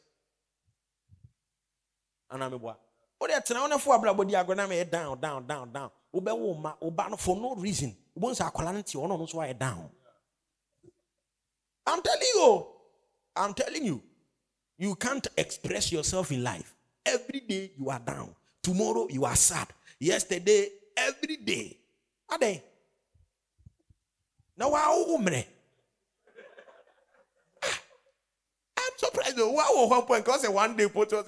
[2.30, 2.76] And I'm a
[3.22, 5.90] Oh, that's now for a body are gonna be down, down, down, down.
[7.18, 7.94] For no reason.
[8.14, 9.90] Once I quality, or no, so I down.
[11.90, 12.66] I'm telling you.
[13.36, 14.02] I'm telling you.
[14.78, 16.74] You can't express yourself in life.
[17.04, 18.34] Every day you are down.
[18.62, 19.66] Tomorrow you are sad.
[19.98, 21.76] Yesterday, every day.
[22.30, 22.62] Are they?
[24.56, 25.34] Now, I'm
[28.96, 29.36] surprised.
[29.38, 31.24] Wow, one point because one day put and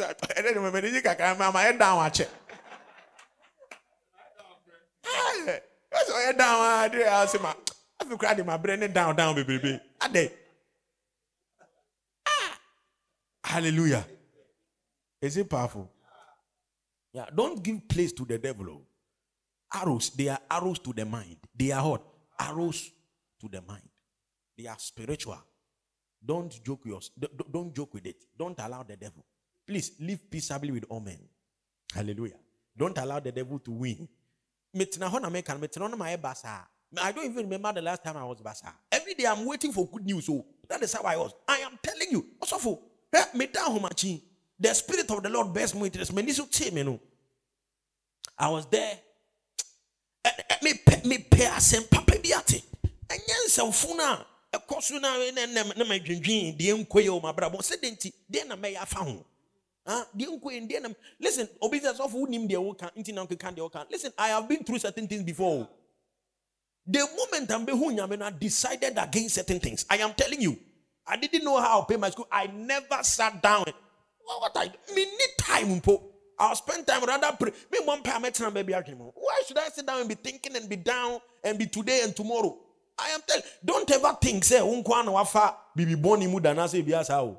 [0.47, 2.29] then when you can my head down, I check.
[6.37, 7.53] down ah de ase ma
[8.01, 10.42] afi kura de ma brɛ down down bebrebe ade ah
[13.53, 14.05] hallelujah
[15.21, 15.91] is it powerful
[17.13, 18.83] yeah don't give place to the devil oh.
[19.81, 22.03] arrows they are arrows to the mind they are what
[22.41, 22.91] arrows
[23.41, 23.89] to the mind
[24.57, 25.39] they are spiritual
[26.25, 27.11] don't joke yours
[27.51, 29.25] don't joke with it don't allow the devil
[29.67, 31.19] please live peaceably with all men
[31.95, 32.39] hallelujah
[32.77, 34.09] don't allow the devil to win
[37.01, 38.73] I don't even remember the last time I was basa.
[38.91, 40.25] Every day I'm waiting for good news.
[40.27, 40.47] So oh.
[40.69, 41.33] that is how I was.
[41.47, 42.27] I am telling you.
[42.41, 42.79] Also for
[43.13, 45.91] The spirit of the Lord bears me.
[46.13, 46.23] Me
[46.73, 47.01] me no.
[48.39, 48.99] I was there.
[50.63, 50.73] Me
[51.05, 52.63] me pe asem papa bi ate.
[53.09, 54.27] Enye nsɛmfo no a
[54.59, 58.47] ɛkɔ na na ma dwendwen deɛ nkɔ yɛ o ma brabɔ sɛ de nti deɛ
[58.47, 59.27] na mɛyɛ afa ho
[59.85, 63.85] Ah, listen, obedience of who name the woka, intina can the woka.
[63.91, 65.69] Listen, I have been through certain things before.
[66.87, 69.85] The moment I'm behunyamena decided against certain things.
[69.91, 70.57] I am telling you,
[71.07, 72.29] I didn't know how to pay my school.
[72.31, 73.65] I never sat down.
[74.25, 75.83] What I me need time,
[76.39, 77.53] I'll spend time rather pray.
[77.71, 81.19] Me one parameter baby Why should I sit down and be thinking and be down
[81.45, 82.57] and be today and tomorrow?
[82.99, 87.37] I am telling don't ever think say unkwana wafa bibi boni muda na say biasa.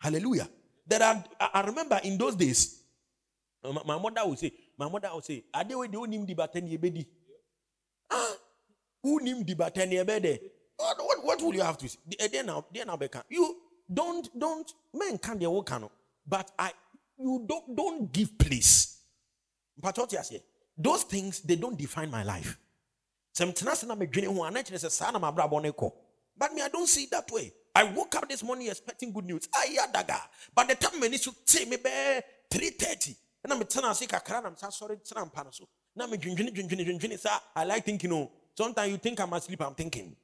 [0.00, 0.48] Hallelujah.
[0.86, 2.82] There are, I remember in those days,
[3.62, 7.06] my mother would say, my mother would say, Are they the only dibatani ebedi?
[8.10, 8.34] Ah,
[9.02, 10.38] who nim dibatani ebede?
[10.84, 11.98] What, what, what will you have to say?
[12.30, 12.98] They now, they now.
[13.30, 13.56] You
[13.92, 15.70] don't, don't, men can't they work
[16.26, 16.72] but I,
[17.18, 18.98] you don't, don't give place.
[19.80, 20.42] But what you say?
[20.76, 22.58] Those things, they don't define my life.
[23.36, 23.48] But
[26.52, 27.52] me, I don't see it that way.
[27.74, 29.48] I woke up this morning expecting good news.
[29.48, 30.20] Ayadaga.
[30.54, 31.90] But the time when you say me be
[32.50, 33.16] 3:30.
[33.42, 35.68] And I'm telling you, I'm sorry, I'm so.
[35.96, 37.18] Now drinking.
[37.56, 38.12] I like thinking.
[38.12, 39.60] Oh, sometimes you think I'm asleep.
[39.62, 40.16] I'm thinking.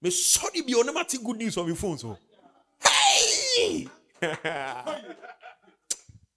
[0.00, 0.86] Me sorry be on
[1.24, 1.98] good news on your phone.
[1.98, 2.16] So,
[2.82, 3.88] hey,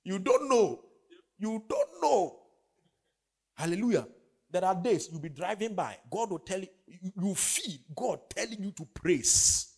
[0.04, 0.80] you don't know.
[1.38, 2.40] You don't know.
[3.56, 4.08] Hallelujah.
[4.50, 5.98] There are days you'll be driving by.
[6.12, 9.76] God will tell you, you feel God telling you to praise.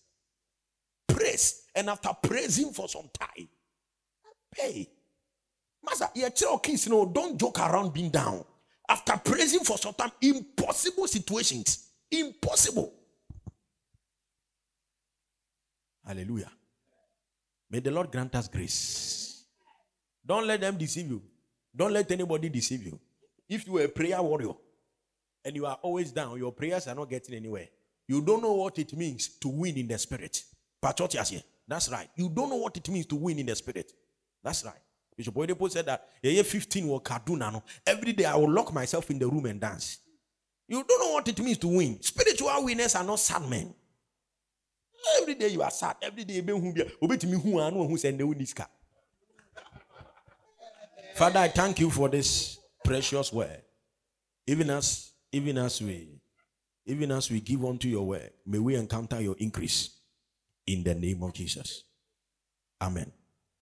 [1.07, 1.63] Praise.
[1.75, 3.47] And after praising for some time,
[4.53, 4.89] pay.
[5.85, 8.43] Master, you're kids, no, don't joke around being down.
[8.89, 11.89] After praising for some time, impossible situations.
[12.09, 12.93] Impossible.
[16.05, 16.51] Hallelujah.
[17.69, 19.45] May the Lord grant us grace.
[20.25, 21.21] Don't let them deceive you.
[21.75, 22.99] Don't let anybody deceive you.
[23.49, 24.53] If you are a prayer warrior,
[25.45, 27.67] and you are always down, your prayers are not getting anywhere.
[28.07, 30.43] You don't know what it means to win in the spirit.
[30.81, 32.09] That's right.
[32.15, 33.91] You don't know what it means to win in the spirit.
[34.43, 34.79] That's right.
[35.15, 37.61] Bishop Oyedepo said that year 15 will Kaduna.
[37.85, 39.99] Every day I will lock myself in the room and dance.
[40.67, 42.01] You don't know what it means to win.
[42.01, 43.73] Spiritual winners are not sad men.
[45.21, 45.97] Every day you are sad.
[46.01, 46.43] Every day you
[51.15, 53.61] Father, I thank you for this precious word.
[54.47, 56.19] Even as even as we
[56.85, 59.89] even as we give unto your word, may we encounter your increase
[60.67, 61.83] in the name of Jesus.
[62.81, 63.11] Amen.